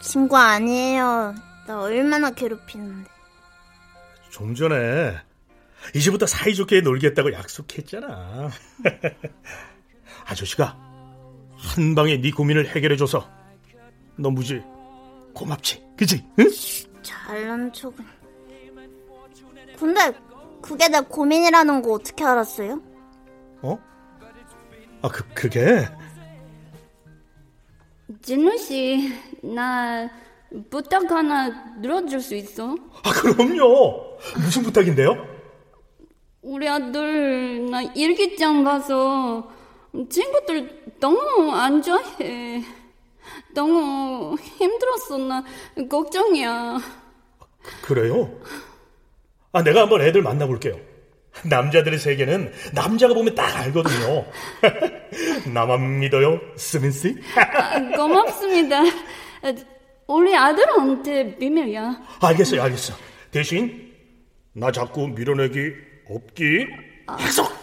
친구 0.00 0.36
아니에요. 0.36 1.34
나 1.66 1.80
얼마나 1.80 2.30
괴롭히는데. 2.30 3.08
좀 4.30 4.54
전에 4.54 5.16
이제부터 5.94 6.26
사이좋게 6.26 6.80
놀겠다고 6.82 7.32
약속했잖아. 7.32 8.50
아저씨가 10.26 10.76
한 11.56 11.94
방에 11.94 12.20
네 12.20 12.30
고민을 12.30 12.68
해결해줘서 12.68 13.28
너 14.16 14.30
무지 14.30 14.62
고맙지, 15.34 15.82
그지? 15.96 16.24
응? 16.38 16.46
잘난 17.02 17.72
척은. 17.72 18.04
근데 19.78 20.12
그게 20.60 20.88
내 20.88 21.00
고민이라는 21.00 21.82
거 21.82 21.92
어떻게 21.92 22.24
알았어요? 22.24 22.80
어? 23.62 23.78
아, 25.02 25.08
그 25.08 25.24
그게 25.34 25.86
진우 28.22 28.56
씨, 28.58 29.12
나 29.42 30.08
부탁 30.68 31.10
하나 31.10 31.74
들어줄 31.80 32.20
수 32.20 32.34
있어? 32.34 32.74
아 33.04 33.12
그럼요. 33.12 34.18
무슨 34.36 34.62
부탁인데요? 34.62 35.26
우리 36.42 36.68
아들 36.68 37.70
나 37.70 37.82
일기장 37.82 38.64
봐서 38.64 39.48
친구들 40.08 40.94
너무 40.98 41.52
안 41.52 41.80
좋아해. 41.82 42.62
너무 43.54 44.36
힘들었어 44.36 45.18
나 45.18 45.44
걱정이야. 45.88 46.78
그래요? 47.82 48.40
아, 49.52 49.62
내가 49.62 49.82
한번 49.82 50.00
애들 50.02 50.22
만나볼게요. 50.22 50.76
남자들의 51.44 51.98
세계는 51.98 52.52
남자가 52.72 53.14
보면 53.14 53.34
딱 53.34 53.56
알거든요. 53.60 54.26
나만 55.52 56.00
믿어요, 56.00 56.40
스민 56.56 56.90
씨? 56.90 57.16
아, 57.36 57.78
고맙습니다. 57.96 58.82
우리 60.06 60.36
아들한테 60.36 61.36
비밀이야. 61.36 62.00
알겠어요, 62.20 62.62
알겠어. 62.62 62.94
대신 63.30 63.92
나 64.52 64.72
자꾸 64.72 65.06
밀어내기 65.08 65.72
없기. 66.08 66.66
약속. 67.08 67.60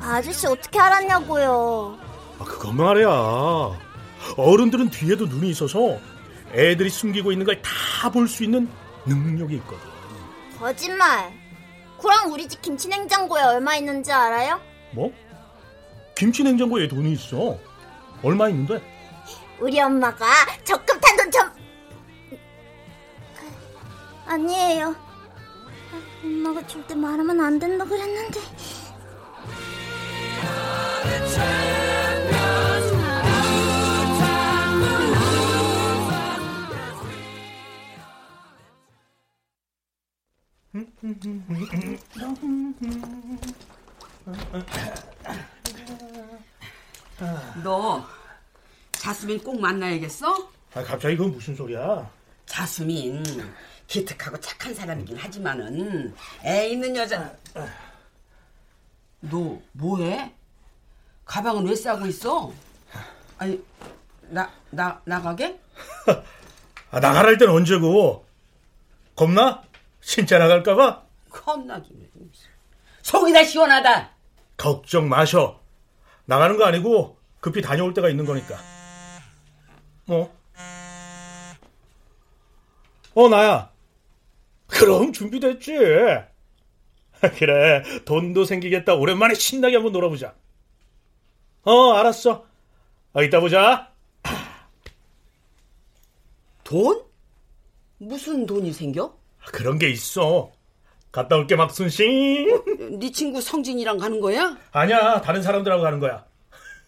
아저씨 0.00 0.46
어떻게 0.46 0.78
알았냐고요. 0.78 1.98
아, 2.38 2.44
그건 2.44 2.76
말이야. 2.76 3.08
어른들은 4.36 4.90
뒤에도 4.90 5.26
눈이 5.26 5.50
있어서 5.50 5.98
애들이 6.54 6.88
숨기고 6.88 7.32
있는 7.32 7.44
걸 7.46 7.60
다 7.62 8.10
볼 8.10 8.28
수 8.28 8.44
있는 8.44 8.68
능력이 9.06 9.56
있거든. 9.56 9.78
거짓말. 10.58 11.32
그럼 12.00 12.32
우리 12.32 12.46
집 12.48 12.60
김치 12.62 12.88
냉장고에 12.88 13.42
얼마 13.42 13.76
있는지 13.76 14.12
알아요? 14.12 14.60
뭐? 14.92 15.12
김치 16.16 16.42
냉장고에 16.42 16.86
돈이 16.88 17.12
있어. 17.12 17.58
얼마 18.22 18.48
있는데? 18.50 18.80
우리 19.58 19.80
엄마가 19.80 20.26
적금 20.64 21.00
탄 21.00 21.16
돈 21.16 21.30
좀. 21.30 21.42
아니에요. 24.26 24.94
엄마가 26.22 26.66
절대 26.66 26.94
말하면 26.94 27.40
안 27.40 27.58
된다 27.58 27.84
그랬는데. 27.84 28.40
너 47.62 48.04
자스민 48.92 49.42
꼭 49.42 49.60
만나야겠어? 49.60 50.32
아, 50.74 50.82
갑자기 50.82 51.16
그건 51.16 51.32
무슨 51.32 51.54
소리야? 51.54 52.10
자스민 52.46 53.22
기특하고 53.86 54.38
착한 54.40 54.74
사람이긴 54.74 55.16
하지만은 55.16 56.14
애 56.44 56.68
있는 56.68 56.96
여자. 56.96 57.32
너 59.20 59.60
뭐해? 59.72 60.32
가방은 61.24 61.66
왜 61.66 61.74
싸고 61.74 62.06
있어? 62.06 62.52
아니 63.38 63.62
나 64.22 64.50
나 64.70 65.00
나가게? 65.04 65.58
아, 66.90 67.00
할 67.26 67.38
때는 67.38 67.52
언제고? 67.54 68.24
겁나? 69.14 69.62
진짜 70.04 70.38
나갈까봐? 70.38 71.02
겁나기는 71.30 72.10
속이 73.02 73.32
다 73.32 73.42
시원하다. 73.42 74.10
걱정 74.56 75.08
마셔. 75.08 75.60
나가는 76.26 76.56
거 76.56 76.64
아니고 76.64 77.18
급히 77.40 77.60
다녀올 77.60 77.92
때가 77.94 78.08
있는 78.08 78.24
거니까. 78.24 78.56
뭐? 80.06 80.34
어, 83.14 83.28
나야. 83.28 83.70
그럼 84.66 85.12
준비됐지. 85.12 85.72
그래, 87.38 87.82
돈도 88.04 88.44
생기겠다. 88.44 88.94
오랜만에 88.94 89.34
신나게 89.34 89.76
한번 89.76 89.92
놀아보자. 89.92 90.34
어, 91.62 91.92
알았어. 91.92 92.46
어, 93.14 93.22
이따 93.22 93.40
보자. 93.40 93.92
돈? 96.64 97.04
무슨 97.98 98.46
돈이 98.46 98.72
생겨? 98.72 99.16
그런 99.52 99.78
게 99.78 99.88
있어. 99.90 100.50
갔다 101.12 101.36
올게, 101.36 101.54
막순 101.56 101.88
씨. 101.88 102.46
네 102.98 103.10
친구 103.12 103.40
성진이랑 103.40 103.98
가는 103.98 104.20
거야? 104.20 104.56
아니야, 104.72 105.20
다른 105.20 105.42
사람들하고 105.42 105.82
가는 105.82 106.00
거야. 106.00 106.24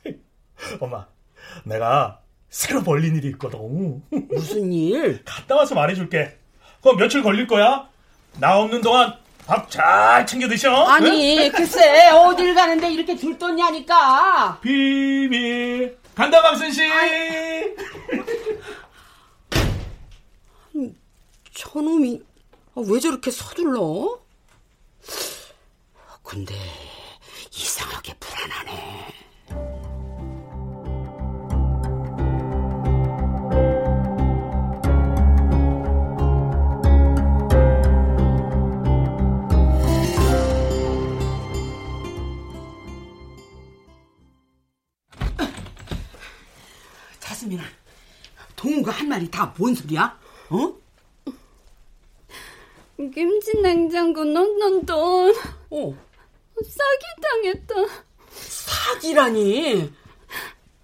엄마, 0.81 1.07
내가 1.65 2.21
새로 2.49 2.83
벌린 2.83 3.15
일이 3.17 3.29
있거든. 3.29 4.03
무슨 4.31 4.73
일? 4.73 5.23
갔다 5.25 5.55
와서 5.57 5.75
말해줄게. 5.75 6.37
그럼 6.83 6.97
며칠 6.97 7.23
걸릴 7.23 7.47
거야? 7.47 7.89
나 8.41 8.59
없는 8.59 8.81
동안 8.81 9.15
밥 9.47 9.71
잘 9.71 10.27
챙겨 10.27 10.49
드셔. 10.49 10.73
아니 10.87 11.49
글쎄 11.55 12.09
어딜 12.11 12.53
가는데 12.55 12.91
이렇게 12.93 13.15
들떴냐니까. 13.15 14.59
비밀. 14.61 15.97
간다, 16.17 16.43
강순 16.43 16.73
씨. 16.73 16.81
저놈이 21.55 22.21
아, 22.77 22.81
왜 22.87 23.01
저렇게 23.01 23.31
서둘러? 23.31 24.21
근데 26.23 26.55
이상하게 27.53 28.15
불안하네. 28.21 29.07
아, 45.39 45.49
자스민아, 47.21 47.63
동우가 48.57 48.93
한 48.93 49.09
말이 49.09 49.31
다 49.31 49.53
뭔 49.55 49.75
소리야? 49.75 50.19
어? 50.51 50.75
김치 53.21 53.57
냉장고 53.63 54.25
넣는 54.25 54.85
돈 54.85 55.35
어. 55.71 55.95
사기 56.63 57.05
당했다. 57.23 57.75
사기라니? 58.31 59.91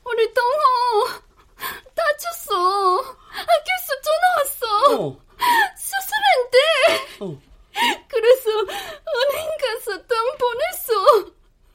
우리 0.04 0.32
동호 0.34 1.08
다쳤어. 1.94 2.96
학교에서 3.28 4.00
전화 4.02 4.24
왔어. 4.38 4.64
어. 4.96 5.20
수술한대. 5.76 6.56
어. 7.20 7.38
그래서 8.08 8.50
은행 8.50 9.56
가서 9.60 10.06
돈 10.06 10.38
보냈어. 10.38 10.90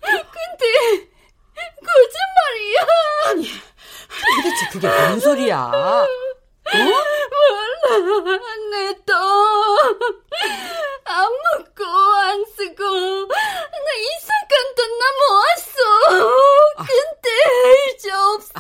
근데 0.02 0.66
거짓말이야. 1.86 2.80
아니, 3.28 3.48
도대체 4.36 4.70
그게 4.72 4.88
뭔 4.88 5.20
소리야? 5.20 5.56
어? 5.72 6.08
몰라, 7.94 8.40
내 8.72 8.94
돈. 9.06 9.16
안 11.06 11.32
먹고, 11.32 11.84
안 11.86 12.46
쓰고, 12.46 12.84
나 12.84 13.94
이상한 13.96 14.76
돈 14.76 14.88
나 14.98 15.06
모았어. 15.20 15.78
근데 16.78 17.28
이제 17.94 18.12
없어. 18.12 18.60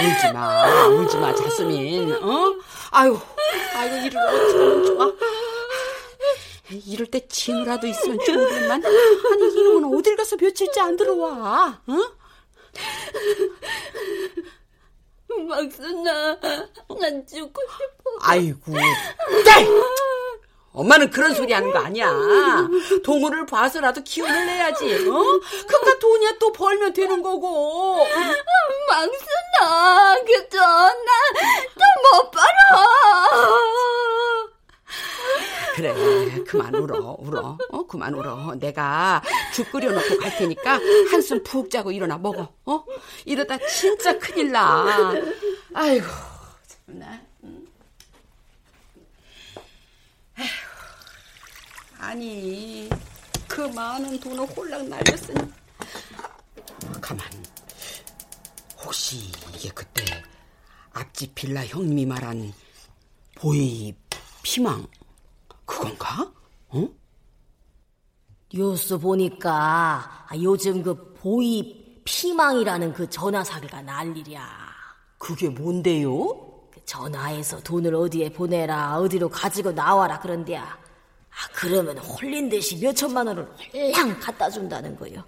울지 0.00 0.32
마, 0.32 0.86
울지 0.86 1.16
마, 1.18 1.34
자스민. 1.34 2.12
어? 2.12 2.54
아유, 2.90 3.18
아이고 3.74 3.96
이를 4.06 4.18
어쩌면 4.18 4.84
좋아. 4.84 5.12
이럴 6.86 7.06
때 7.06 7.26
진우라도 7.26 7.86
있으면 7.86 8.18
좋은데만. 8.24 8.84
아니 8.84 9.52
이놈은 9.52 9.98
어딜 9.98 10.16
가서 10.16 10.36
며칠째 10.36 10.80
안 10.80 10.96
들어와? 10.96 11.80
어? 11.86 12.18
막순아, 15.48 16.38
난 17.00 17.26
죽고 17.26 17.60
싶어. 17.62 18.10
아이고. 18.22 18.72
네! 18.72 19.68
엄마는 20.72 21.10
그런 21.10 21.34
소리 21.34 21.52
하는 21.52 21.72
거 21.72 21.78
아니야. 21.78 22.12
동물을 23.04 23.46
봐서라도 23.46 24.02
기운을 24.04 24.46
내야지. 24.46 25.08
어? 25.08 25.22
그니까 25.66 25.98
돈이야 25.98 26.36
또 26.38 26.52
벌면 26.52 26.92
되는 26.92 27.22
거고. 27.22 28.06
망순아, 28.88 30.16
그저 30.24 30.58
나또못 30.58 32.30
벌어. 32.30 32.48
그래, 35.74 35.94
그만 36.44 36.74
울어, 36.74 37.16
울어. 37.20 37.56
어, 37.70 37.86
그만 37.86 38.12
울어. 38.14 38.54
내가 38.58 39.22
죽 39.54 39.70
끓여놓고 39.70 40.18
갈 40.18 40.36
테니까 40.36 40.80
한숨 41.10 41.42
푹 41.44 41.70
자고 41.70 41.92
일어나 41.92 42.18
먹어. 42.18 42.52
어? 42.66 42.84
이러다 43.24 43.58
진짜 43.58 44.18
큰일 44.18 44.50
나. 44.50 45.12
아이고, 45.74 46.06
참나. 46.86 47.20
응. 47.44 47.66
에휴, 50.40 50.48
아니, 52.08 52.88
그 53.46 53.60
많은 53.60 54.18
돈을 54.18 54.46
홀랑 54.46 54.88
날렸으니. 54.88 55.38
가만. 57.02 57.22
혹시 58.82 59.30
이게 59.54 59.68
그때 59.74 60.02
앞집 60.94 61.34
빌라 61.34 61.66
형님이 61.66 62.06
말한 62.06 62.54
보이 63.34 63.94
피망 64.42 64.86
그건가? 65.66 66.32
어? 66.70 66.88
뉴스 68.54 68.96
보니까 68.96 70.26
아, 70.30 70.34
요즘 70.36 70.82
그 70.82 71.12
보이 71.12 72.00
피망이라는 72.06 72.94
그 72.94 73.10
전화 73.10 73.44
사기가 73.44 73.82
난리랴. 73.82 74.48
그게 75.18 75.50
뭔데요? 75.50 76.26
그 76.72 76.82
전화해서 76.86 77.60
돈을 77.60 77.94
어디에 77.94 78.32
보내라, 78.32 78.96
어디로 78.96 79.28
가지고 79.28 79.72
나와라 79.72 80.18
그런데야. 80.18 80.87
아, 81.38 81.48
그러면 81.54 81.96
홀린 81.98 82.48
듯이 82.48 82.76
몇 82.78 82.92
천만 82.94 83.26
원을 83.28 83.48
홀랑 83.72 84.18
갖다 84.18 84.50
준다는 84.50 84.96
거요. 84.96 85.22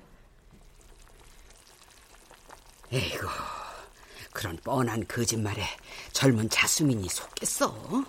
에이구, 2.93 3.29
그런 4.33 4.57
뻔한 4.65 5.07
거짓말에 5.07 5.63
젊은 6.13 6.51
자수민이 6.51 7.09
속겠어? 7.09 8.05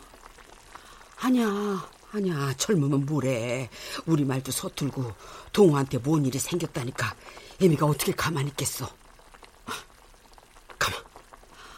아니야, 1.18 1.88
아니야, 2.12 2.52
젊으면 2.58 3.06
뭐래. 3.06 3.70
우리 4.08 4.26
말도 4.26 4.52
서툴고 4.52 5.14
동호한테 5.54 6.00
뭔 6.00 6.26
일이 6.26 6.40
생겼다니까 6.40 7.16
애미가 7.62 7.86
어떻게 7.86 8.12
가만히 8.14 8.50
있겠어? 8.50 8.90
가만, 10.80 11.00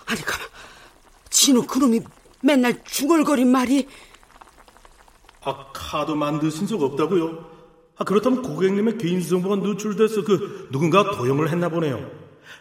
아니 0.06 0.22
가만. 0.22 0.48
진우 1.30 1.68
그놈이 1.68 2.00
맨날 2.42 2.82
중얼거린 2.86 3.52
말이 3.52 3.90
아, 5.44 5.66
카드 5.74 6.12
만드신 6.12 6.68
적 6.68 6.82
없다고요? 6.82 7.46
아, 7.98 8.04
그렇다면 8.04 8.42
고객님의 8.42 8.98
개인 8.98 9.22
정보가 9.22 9.58
누출돼서 9.58 10.24
그 10.24 10.68
누군가 10.72 11.12
도용을 11.12 11.50
했나 11.50 11.70
보네요. 11.70 12.10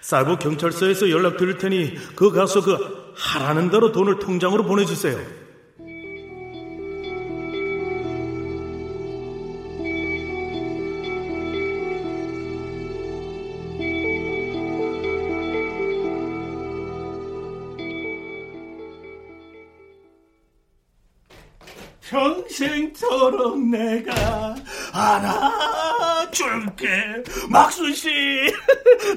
사이버 0.01 0.39
경찰서에서 0.39 1.11
연락 1.11 1.37
드릴 1.37 1.59
테니 1.59 1.95
그 2.17 2.31
가서 2.31 2.63
그 2.63 2.77
하라는 3.15 3.71
대로 3.71 3.93
돈을 3.93 4.19
통장으로 4.19 4.65
보내주세요. 4.65 5.42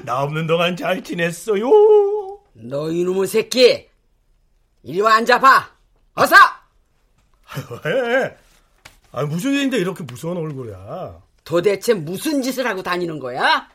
나 0.06 0.22
없는 0.22 0.46
동안 0.46 0.76
잘 0.76 1.02
지냈어요? 1.02 1.68
너 2.54 2.90
이놈의 2.92 3.26
새끼 3.26 3.88
이리 4.84 5.00
와 5.00 5.14
앉아봐. 5.16 5.68
어서. 6.14 6.36
왜? 7.84 8.36
아, 9.10 9.24
무슨 9.24 9.52
일인데 9.52 9.78
이렇게 9.78 10.04
무서운 10.04 10.36
얼굴이야? 10.36 11.20
도대체 11.42 11.92
무슨 11.92 12.40
짓을 12.40 12.68
하고 12.68 12.84
다니는 12.84 13.18
거야? 13.18 13.68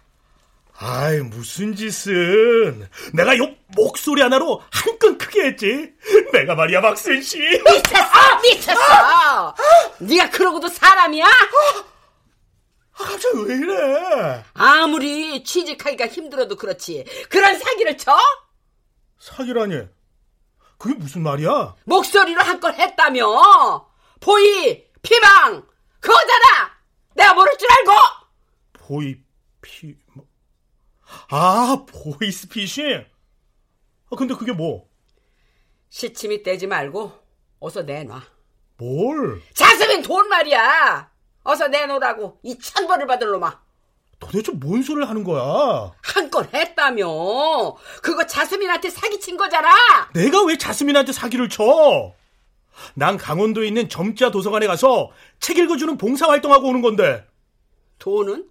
아이, 0.78 1.20
무슨 1.20 1.76
짓은. 1.76 2.88
내가 3.14 3.38
요 3.38 3.50
목소리 3.76 4.22
하나로 4.22 4.64
한건 4.72 5.18
크게 5.18 5.48
했지. 5.48 5.92
내가 6.32 6.56
말이야, 6.56 6.80
박순 6.80 7.22
씨. 7.22 7.40
미쳤어, 7.40 8.42
미쳤어. 8.42 9.56
네가 10.00 10.30
그러고도 10.30 10.70
사람이야? 10.70 11.26
아, 11.26 11.84
갑자기 12.94 13.38
왜 13.48 13.56
이래? 13.56 14.44
아무리 14.54 15.44
취직하기가 15.44 16.08
힘들어도 16.08 16.56
그렇지. 16.56 17.06
그런 17.30 17.58
사기를 17.58 17.98
쳐? 17.98 18.16
사기라니. 19.20 19.88
그게 20.78 20.96
무슨 20.96 21.22
말이야? 21.24 21.76
목소리로 21.86 22.42
한건 22.42 22.74
했다며. 22.74 23.89
보이, 24.20 24.84
피방, 25.02 25.66
그거잖아. 26.00 26.72
내가 27.16 27.34
모를 27.34 27.56
줄 27.58 27.68
알고. 27.72 27.92
보이, 28.74 29.16
피, 29.62 29.96
뭐. 30.14 30.26
아, 31.30 31.86
보이스피싱? 31.88 33.06
아, 34.12 34.16
근데 34.16 34.34
그게 34.34 34.52
뭐? 34.52 34.89
시침이 35.89 36.42
떼지 36.42 36.68
말고 36.68 37.14
어서 37.60 37.84
내놔. 37.84 38.24
뭘? 38.78 39.42
자스민 39.54 40.02
돈 40.02 40.28
말이야. 40.30 41.11
어서 41.44 41.68
내놓으라고 41.68 42.39
이 42.44 42.58
천벌을 42.58 43.08
받을 43.08 43.32
놈아. 43.32 43.60
도대체 44.20 44.52
뭔 44.52 44.84
소리를 44.84 45.10
하는 45.10 45.24
거야? 45.24 45.92
한 46.04 46.30
건 46.30 46.48
했다며. 46.54 47.08
그거 48.04 48.26
자스민한테 48.28 48.89
사기친 48.89 49.36
거잖아. 49.38 49.70
내가 50.14 50.44
왜 50.46 50.58
자스민한테 50.58 51.12
사기를 51.12 51.50
쳐? 51.50 52.14
난 52.94 53.18
강원도에 53.18 53.68
있는 53.68 53.89
점자 53.89 54.30
도서관에 54.32 54.68
가서 54.68 55.10
책 55.39 55.58
읽어주는 55.58 55.98
봉사활동하고 55.98 56.68
오는 56.68 56.82
건데. 56.82 57.26
돈은? 58.00 58.48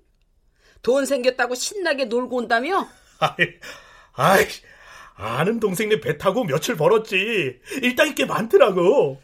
돈 0.82 1.06
생겼다고 1.06 1.54
신나게 1.54 2.06
놀고 2.06 2.36
온다며? 2.36 2.86
아이, 3.20 3.34
아이, 4.14 4.46
아는 5.14 5.60
동생네 5.60 6.00
배 6.00 6.18
타고 6.18 6.44
며칠 6.44 6.76
벌었지. 6.76 7.60
일당이 7.82 8.14
꽤 8.14 8.24
많더라고. 8.24 9.20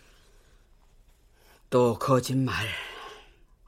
또 1.71 1.99
거짓말. 1.99 2.55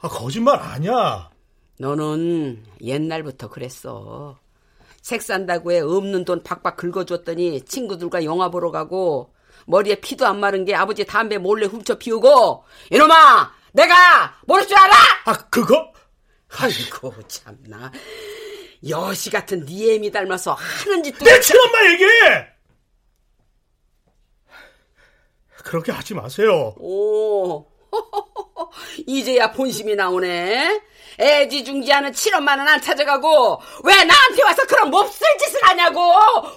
아, 0.01 0.09
거짓말 0.09 0.59
아니야. 0.61 1.31
너는 1.79 2.65
옛날부터 2.81 3.49
그랬어. 3.49 4.39
책 5.01 5.23
산다고 5.23 5.73
해 5.73 5.81
없는 5.81 6.25
돈 6.25 6.43
박박 6.43 6.77
긁어줬더니 6.77 7.63
친구들과 7.65 8.25
영화 8.25 8.51
보러 8.51 8.71
가고 8.71 9.33
머리에 9.67 9.97
피도 9.97 10.27
안 10.27 10.41
마른 10.41 10.65
게 10.65 10.75
아버지 10.75 11.05
담배 11.05 11.39
몰래 11.39 11.67
훔쳐 11.67 11.97
피우고 11.99 12.65
이놈아 12.91 13.53
내가 13.73 14.39
모를 14.47 14.67
줄 14.67 14.77
알아? 14.77 14.95
아 15.27 15.33
그거? 15.51 15.93
아이고 16.59 17.15
참나 17.29 17.93
여시 18.89 19.31
같은 19.31 19.65
네 19.67 19.95
애미 19.95 20.11
닮아서 20.11 20.53
하는 20.53 21.03
짓도 21.03 21.25
내 21.25 21.41
친엄마 21.41 21.91
얘기해! 21.93 22.47
그렇게 25.65 25.93
하지 25.93 26.15
마세요. 26.15 26.75
오, 26.79 27.67
이제야 29.07 29.53
본심이 29.53 29.95
나오네. 29.95 30.81
애지중지하는 31.21 32.13
7원만 32.13 32.59
원안 32.59 32.81
찾아가고 32.81 33.61
왜 33.85 34.05
나한테 34.05 34.43
와서 34.45 34.65
그런 34.67 34.89
몹쓸 34.91 35.27
짓을 35.39 35.61
하냐고! 35.65 36.01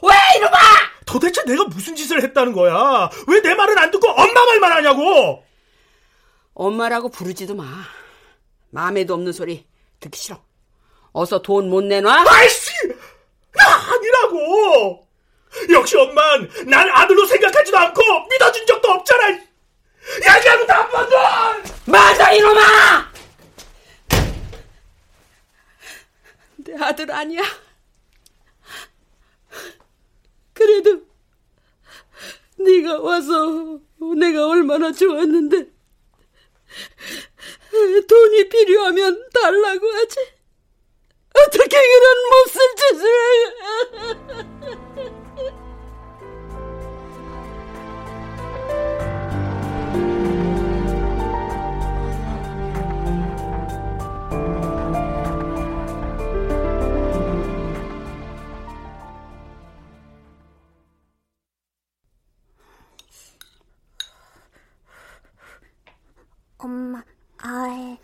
왜 0.04 0.14
이놈아! 0.38 0.58
도대체 1.06 1.44
내가 1.46 1.64
무슨 1.66 1.96
짓을 1.96 2.22
했다는 2.22 2.54
거야? 2.54 3.10
왜 3.28 3.42
내 3.42 3.56
말은 3.56 3.76
안 3.78 3.90
듣고 3.90 4.08
엄마 4.10 4.46
말만 4.46 4.72
하냐고! 4.72 5.44
엄마라고 6.54 7.10
부르지도 7.10 7.56
마. 7.56 7.64
마음에도 8.70 9.14
없는 9.16 9.32
소리 9.34 9.66
듣기 10.00 10.20
싫어. 10.20 10.40
어서 11.12 11.42
돈 11.42 11.70
못 11.70 11.84
내놔. 11.84 12.24
아이씨! 12.28 12.72
나 13.54 13.66
아니라고! 13.66 15.08
역시 15.72 15.98
엄만 15.98 16.50
난 16.68 16.88
아들로 16.90 17.26
생각하지도 17.26 17.78
않고 17.78 18.02
믿어준 18.30 18.66
적도 18.68 18.90
없잖아! 18.92 19.40
얘기하고도 20.18 20.74
한 20.74 20.90
번도! 20.90 21.16
맞아 21.86 22.32
이놈아! 22.32 23.12
내 26.58 26.76
아들 26.80 27.12
아니야. 27.12 27.42
그래도 30.54 31.02
네가 32.58 33.00
와서 33.00 33.80
내가 34.20 34.48
얼마나 34.48 34.92
좋았는데 34.92 35.72
돈이 38.08 38.50
필요하면 38.50 39.30
달라고 39.34 39.92
하지. 39.92 40.20
어떻게 41.34 41.78
그런 41.78 42.30
몹쓸 42.30 42.62
짓을 42.76 43.06
엄마, 66.64 67.04
아해. 67.40 67.98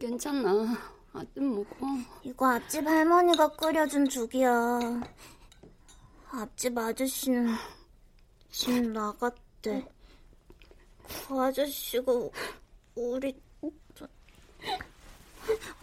괜찮아. 0.00 0.76
아들 1.12 1.42
먹어. 1.42 1.66
이거 2.24 2.54
앞집 2.54 2.84
할머니가 2.84 3.48
끓여준 3.52 4.08
죽이야. 4.08 4.50
앞집 6.32 6.76
아저씨는 6.76 7.54
집 8.50 8.88
나갔대. 8.88 9.86
그 11.28 11.40
아저씨가 11.40 12.12
우리 12.96 13.40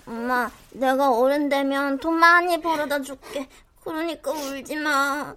엄마, 0.06 0.52
내가 0.72 1.18
어른 1.18 1.48
되면 1.48 1.98
돈 1.98 2.16
많이 2.16 2.60
벌어다 2.60 3.02
줄게. 3.02 3.48
그러니까 3.82 4.32
울지 4.32 4.76
마. 4.76 5.34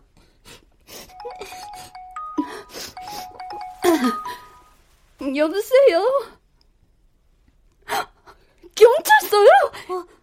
여보세요? 5.36 6.39
경찰서요? 8.80 9.48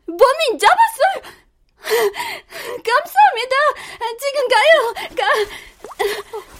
범인 0.07 0.59
잡았어요? 0.59 1.13
감사합니다. 2.83 3.55
지금 4.19 4.47
가요. 4.49 5.15
가. 5.15 5.21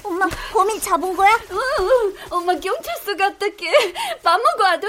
엄마, 0.03 0.27
범인 0.53 0.79
잡은 0.79 1.15
거야? 1.15 1.31
응, 1.51 2.15
엄마 2.29 2.53
경찰서 2.53 3.15
갔다 3.17 3.45
올게. 3.47 3.71
밥 4.23 4.37
먹어, 4.39 4.65
아들? 4.65 4.87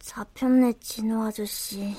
잡혔네, 0.00 0.74
진우 0.80 1.26
아저씨. 1.26 1.96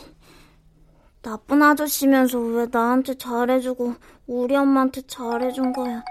나쁜 1.21 1.61
아저씨면서 1.63 2.39
왜 2.39 2.67
나한테 2.71 3.15
잘해주고 3.17 3.95
우리 4.28 4.55
엄마한테 4.55 5.01
잘해준 5.07 5.73
거야? 5.73 6.03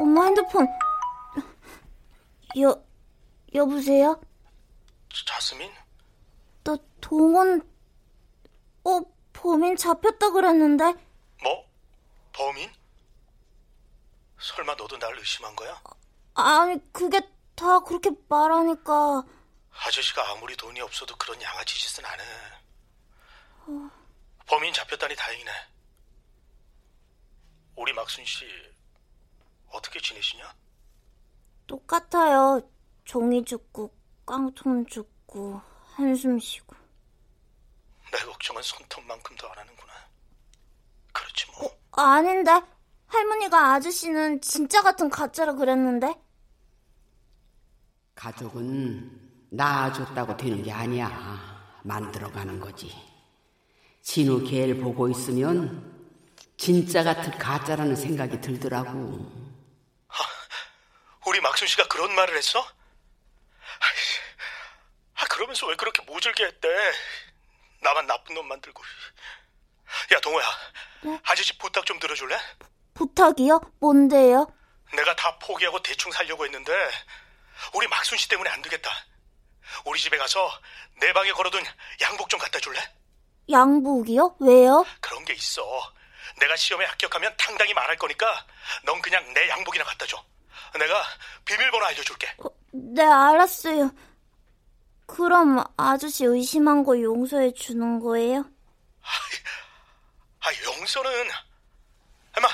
어, 0.00 0.02
엄마 0.02 0.24
핸드폰. 0.24 0.66
여, 2.58 2.82
여보세요? 3.54 4.20
자스민? 5.26 5.70
나 6.64 6.76
동원, 7.00 7.60
어, 8.84 9.00
범인 9.32 9.76
잡혔다 9.76 10.30
그랬는데? 10.30 10.94
뭐? 11.42 11.70
범인? 12.32 12.72
설마 14.40 14.74
너도 14.74 14.98
날 14.98 15.16
의심한 15.18 15.54
거야? 15.54 15.80
아니, 16.34 16.80
그게 16.92 17.20
다 17.54 17.80
그렇게 17.80 18.10
말하니까. 18.28 19.22
아저씨가 19.86 20.30
아무리 20.30 20.56
돈이 20.56 20.80
없어도 20.80 21.16
그런 21.16 21.40
양아치 21.40 21.78
짓은 21.78 22.04
안 22.04 22.18
해. 22.20 22.24
범인 24.46 24.72
잡혔다니 24.72 25.14
다행이네. 25.14 25.50
우리 27.76 27.92
막순 27.92 28.24
씨 28.24 28.44
어떻게 29.70 30.00
지내시냐? 30.00 30.44
똑같아요. 31.66 32.60
종이 33.04 33.44
죽고, 33.44 33.94
깡통 34.26 34.84
죽고, 34.86 35.60
한숨 35.94 36.38
쉬고. 36.38 36.76
내 38.12 38.18
걱정은 38.18 38.62
손톱만큼도 38.62 39.48
안 39.50 39.58
하는구나. 39.58 39.92
그렇지 41.12 41.46
뭐. 41.52 41.70
아닌데. 41.92 42.60
할머니가 43.06 43.74
아저씨는 43.74 44.40
진짜 44.40 44.82
같은 44.82 45.10
가짜라 45.10 45.54
그랬는데. 45.54 46.14
가족은 48.14 49.48
낳아줬다고 49.50 50.36
되는 50.36 50.62
게 50.62 50.70
아니야. 50.70 51.80
만들어가는 51.82 52.60
거지. 52.60 52.92
진우 54.02 54.44
걔를 54.44 54.78
보고 54.78 55.08
있으면 55.08 55.90
진짜 56.56 57.02
같은 57.02 57.32
가짜라는 57.32 57.96
생각이 57.96 58.40
들더라고. 58.40 59.49
우리 61.26 61.40
막순 61.40 61.68
씨가 61.68 61.86
그런 61.88 62.14
말을 62.14 62.36
했어? 62.36 62.60
아이씨, 63.80 64.18
아 65.14 65.24
그러면서 65.26 65.66
왜 65.66 65.76
그렇게 65.76 66.02
모질게 66.02 66.44
했대? 66.44 66.68
나만 67.82 68.06
나쁜 68.06 68.34
놈 68.34 68.46
만들고. 68.48 68.82
야 70.14 70.20
동호야, 70.20 70.44
아저씨 71.24 71.56
부탁 71.58 71.84
좀 71.86 71.98
들어줄래? 71.98 72.38
부탁이요? 72.94 73.60
뭔데요? 73.80 74.52
내가 74.94 75.14
다 75.16 75.38
포기하고 75.38 75.80
대충 75.82 76.10
살려고 76.12 76.44
했는데 76.44 76.72
우리 77.74 77.86
막순 77.88 78.18
씨 78.18 78.28
때문에 78.28 78.50
안 78.50 78.62
되겠다. 78.62 78.90
우리 79.84 80.00
집에 80.00 80.16
가서 80.16 80.50
내 81.00 81.12
방에 81.12 81.30
걸어둔 81.32 81.62
양복 82.00 82.28
좀 82.28 82.40
갖다 82.40 82.58
줄래? 82.58 82.80
양복이요? 83.50 84.36
왜요? 84.40 84.84
그런 85.00 85.24
게 85.24 85.32
있어. 85.34 85.62
내가 86.38 86.56
시험에 86.56 86.84
합격하면 86.86 87.36
당당히 87.36 87.74
말할 87.74 87.96
거니까 87.96 88.46
넌 88.84 89.00
그냥 89.02 89.32
내 89.32 89.48
양복이나 89.48 89.84
갖다 89.84 90.06
줘. 90.06 90.24
내가 90.78 91.02
비밀번호 91.44 91.84
알려줄게. 91.86 92.36
네, 92.72 93.02
알았어요. 93.04 93.90
그럼 95.06 95.64
아저씨 95.76 96.24
의심한 96.24 96.84
거 96.84 97.00
용서해 97.00 97.52
주는 97.52 97.98
거예요? 97.98 98.44
아, 100.40 100.48
용서는 100.64 101.30
아마 102.36 102.48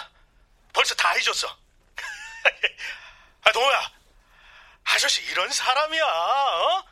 벌써 0.73 0.95
다 0.95 1.15
잊었어. 1.17 1.47
아, 3.45 3.53
동호야. 3.53 3.81
아저씨 4.85 5.23
이런 5.31 5.51
사람이야. 5.51 6.05
어? 6.05 6.85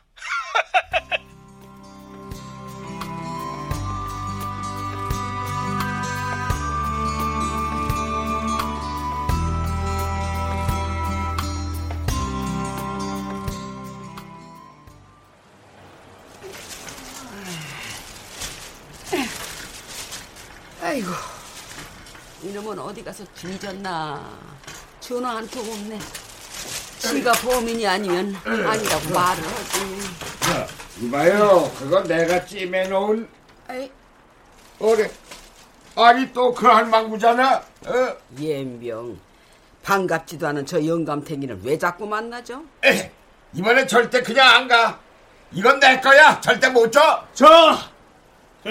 아이고, 20.85 21.07
이놈은 22.43 22.77
어디 22.77 23.03
가서 23.03 23.23
뒤졌나. 23.33 24.23
전화 24.99 25.37
한 25.37 25.47
통 25.47 25.61
없네. 25.71 25.99
지가 26.99 27.31
범인이 27.33 27.87
아니면 27.87 28.35
아니라고 28.45 29.09
말을 29.13 29.43
하지. 29.43 29.99
자, 30.41 30.67
이봐요. 31.01 31.71
그거 31.79 32.03
내가 32.03 32.45
찜해놓은 32.45 33.27
아이, 33.67 33.91
어래. 34.79 35.09
아니 35.95 36.31
또그 36.33 36.67
할망구잖아. 36.67 37.55
어? 37.87 38.17
예병. 38.39 39.19
반갑지도 39.81 40.47
않은 40.47 40.65
저 40.67 40.83
영감탱이를 40.85 41.61
왜 41.63 41.77
자꾸 41.79 42.05
만나죠? 42.05 42.63
에이, 42.83 43.09
이번엔 43.53 43.87
절대 43.87 44.21
그냥 44.21 44.47
안 44.47 44.67
가. 44.67 44.99
이건 45.51 45.79
내 45.79 45.99
거야. 45.99 46.39
절대 46.41 46.69
못 46.69 46.91
줘. 46.91 47.23
자, 47.33 47.45
자, 47.45 47.91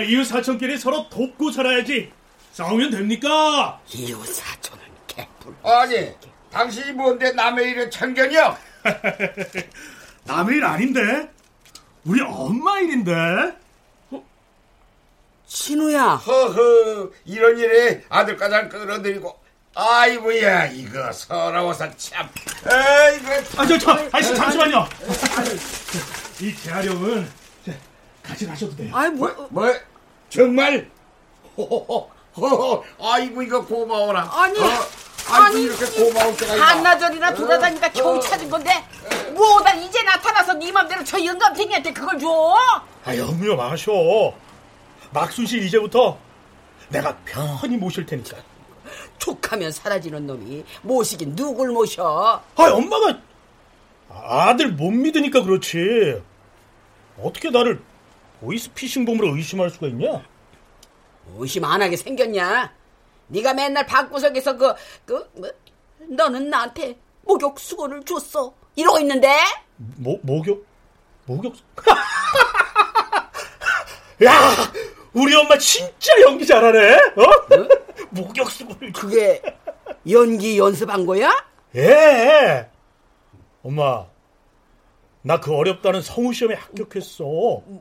이웃 0.02 0.24
사촌끼리 0.24 0.76
서로 0.78 1.08
돕고 1.08 1.50
살아야지. 1.52 2.12
싸우면 2.52 2.90
됩니까? 2.90 3.80
이웃 3.92 4.24
사촌은 4.26 4.82
개뿔. 5.06 5.54
아니, 5.64 6.12
당신이 6.50 6.92
뭔데 6.92 7.32
남의 7.32 7.70
일에 7.70 7.90
참견이야? 7.90 8.58
남의 10.24 10.56
일 10.56 10.64
아닌데? 10.64 11.30
우리 12.04 12.20
엄마 12.22 12.78
일인데? 12.80 13.12
진우야. 15.46 16.14
허허, 16.14 17.10
이런 17.24 17.58
일에 17.58 18.02
아들까지 18.08 18.68
끌어들이고. 18.68 19.44
아이고야, 19.76 20.66
이거 20.66 21.12
서러워서 21.12 21.90
참. 21.96 22.28
에이구. 22.64 23.60
아, 23.60 23.66
저, 23.66 23.78
저, 23.78 23.90
아저씨, 24.12 24.34
잠시만요. 24.34 24.88
이 26.40 26.54
재활용은 26.56 27.28
같이 28.24 28.46
가셔도 28.46 28.74
돼요. 28.74 28.90
아이, 28.94 29.10
뭐, 29.10 29.48
뭐, 29.50 29.72
정말? 30.30 30.90
호호호, 31.56 32.10
호호, 32.36 32.84
아이고, 33.00 33.42
이거 33.42 33.64
고마워라. 33.64 34.28
아니, 34.32 34.58
어, 34.58 34.64
아이고, 35.28 35.44
아니, 35.44 35.62
이렇게 35.62 35.84
고마울 35.86 36.36
때가 36.36 36.54
있나. 36.54 36.66
한나절이나 36.68 37.34
돌아다니까 37.34 37.92
겨우 37.92 38.20
찾은 38.20 38.48
건데, 38.50 38.70
뭐다 39.34 39.74
이제 39.74 40.02
나타나서 40.02 40.54
네 40.54 40.72
맘대로 40.72 41.04
저 41.04 41.22
영감탱이한테 41.22 41.92
그걸 41.92 42.18
줘? 42.18 42.56
아, 43.04 43.16
염려 43.16 43.54
마셔. 43.56 43.92
막순 45.12 45.46
씨 45.46 45.58
이제부터 45.66 46.18
내가 46.88 47.16
편히 47.24 47.76
모실 47.76 48.06
테니까. 48.06 48.36
툭하면 49.18 49.70
사라지는 49.70 50.26
놈이 50.26 50.64
모시긴 50.82 51.36
누굴 51.36 51.70
모셔? 51.70 52.42
아, 52.56 52.70
엄마가 52.72 53.18
아들 54.10 54.72
못 54.72 54.90
믿으니까 54.90 55.42
그렇지. 55.42 56.22
어떻게 57.22 57.50
나를 57.50 57.80
보이스피싱범으로 58.44 59.34
의심할 59.36 59.70
수가 59.70 59.86
있냐? 59.88 60.22
의심 61.38 61.64
안 61.64 61.80
하게 61.80 61.96
생겼냐? 61.96 62.72
네가 63.28 63.54
맨날 63.54 63.86
방구석에서 63.86 64.56
그, 64.56 64.74
그, 65.06 65.30
뭐, 65.34 65.50
너는 66.08 66.50
나한테 66.50 66.96
목욕 67.22 67.58
수건을 67.58 68.04
줬어. 68.04 68.52
이러고 68.76 68.98
있는데? 69.00 69.28
모, 69.76 70.18
목욕? 70.22 70.66
목욕? 71.24 71.54
야! 74.24 74.32
우리 75.14 75.34
엄마 75.34 75.56
진짜 75.56 76.12
연기 76.22 76.44
잘하네? 76.46 76.94
어? 77.16 77.24
목욕 78.10 78.50
수건을. 78.50 78.92
그게 78.92 79.40
연기 80.10 80.58
연습한 80.58 81.06
거야? 81.06 81.30
예! 81.76 82.68
엄마, 83.62 84.04
나 85.22 85.40
그 85.40 85.54
어렵다는 85.54 86.02
성우 86.02 86.34
시험에 86.34 86.54
합격했어. 86.56 87.24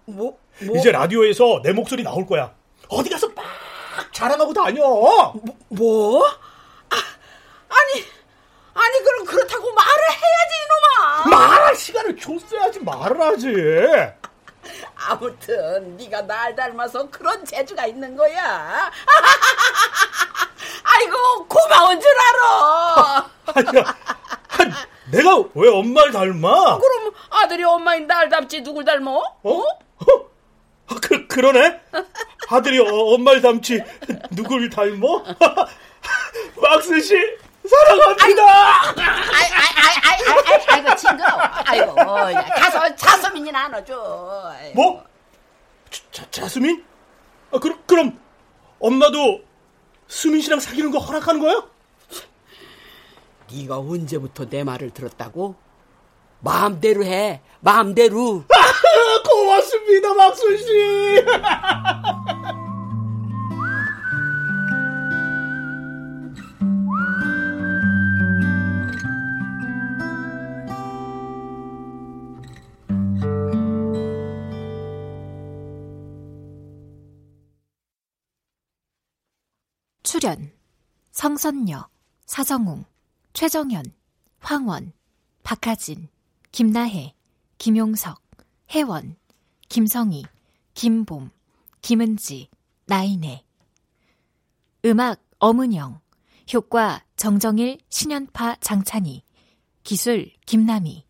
뭐, 0.05 0.37
뭐? 0.61 0.77
이제 0.77 0.91
라디오에서 0.91 1.61
내 1.63 1.71
목소리 1.73 2.03
나올 2.03 2.25
거야. 2.25 2.53
어디 2.89 3.09
가서 3.09 3.27
막 3.29 3.43
자랑하고 4.11 4.53
다녀. 4.53 4.81
뭐? 4.81 5.33
뭐? 5.69 6.25
아, 6.25 6.95
아니, 7.69 8.05
아니, 8.73 9.03
그럼 9.03 9.25
그렇다고 9.25 9.71
말을 9.71 10.03
해야지, 10.09 10.53
이놈아! 10.65 11.29
말할 11.37 11.75
시간을 11.75 12.17
줬어야지 12.17 12.79
말을 12.81 13.21
하지. 13.21 13.53
아무튼 14.95 15.97
네가 15.97 16.21
날 16.21 16.55
닮아서 16.55 17.09
그런 17.09 17.43
재주가 17.43 17.85
있는 17.85 18.15
거야. 18.15 18.89
아이고 20.83 21.45
고마운 21.47 21.99
줄 21.99 22.09
알아. 22.19 23.29
아니야, 23.55 23.95
아니, 24.59 24.71
내가 25.11 25.43
왜 25.55 25.69
엄마를 25.69 26.11
닮아? 26.13 26.77
그럼 26.77 27.13
아들이 27.29 27.63
엄마인 27.63 28.07
날 28.07 28.29
닮지 28.29 28.61
누굴 28.61 28.85
닮어? 28.85 29.21
어? 29.43 29.61
아, 29.99 30.05
그, 31.01 31.27
그러네? 31.27 31.81
아들이 32.49 32.79
어, 32.79 32.85
엄마를 32.85 33.41
닮지 33.41 33.81
누굴 34.31 34.69
닮어? 34.69 35.23
막스 36.61 36.99
씨 37.01 37.15
사랑합니다. 37.67 38.43
아이 38.43 39.51
아이 39.51 39.71
아이 39.75 39.95
아이 40.03 40.43
아이 40.45 40.65
아이고 40.67 40.95
징그러워. 40.95 41.41
아이고 41.65 41.99
야, 42.33 42.45
가서 42.55 42.95
자서민이나 42.95 43.65
안아줘. 43.65 44.51
아이고. 44.53 44.73
뭐? 44.81 45.03
자, 46.11 46.25
자스민? 46.31 46.83
아, 47.51 47.59
그, 47.59 47.81
그럼 47.85 48.19
엄마도 48.79 49.41
수민 50.07 50.41
씨랑 50.41 50.59
사귀는 50.59 50.91
거 50.91 50.99
허락하는 50.99 51.39
거야? 51.39 51.63
네가 53.51 53.77
언제부터 53.77 54.49
내 54.49 54.63
말을 54.63 54.89
들었다고? 54.91 55.55
마음대로 56.39 57.05
해. 57.05 57.41
마음대로. 57.61 58.43
고맙습니다, 59.53 60.13
막순 60.15 60.57
씨. 60.57 60.63
출연 80.03 80.51
성선녀, 81.11 81.89
사정웅, 82.25 82.85
최정현, 83.33 83.93
황원, 84.39 84.93
박하진, 85.43 86.07
김나혜, 86.51 87.13
김용석, 87.57 88.21
혜원, 88.71 89.15
김성희, 89.73 90.21
김봄, 90.75 91.31
김은지, 91.81 92.47
나인혜 92.85 93.43
음악 94.85 95.19
엄은영 95.39 95.99
효과 96.53 97.03
정정일, 97.15 97.79
신연파 97.89 98.57
장찬희 98.61 99.23
기술 99.81 100.29
김남희. 100.45 101.05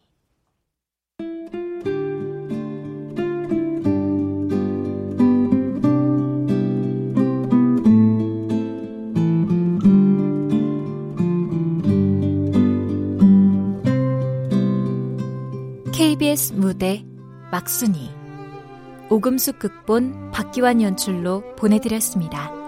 KBS 15.91 16.53
무대 16.53 17.03
막순이 17.51 18.22
오금숙 19.09 19.59
극본 19.59 20.31
박기환 20.31 20.81
연출로 20.81 21.43
보내드렸습니다. 21.55 22.62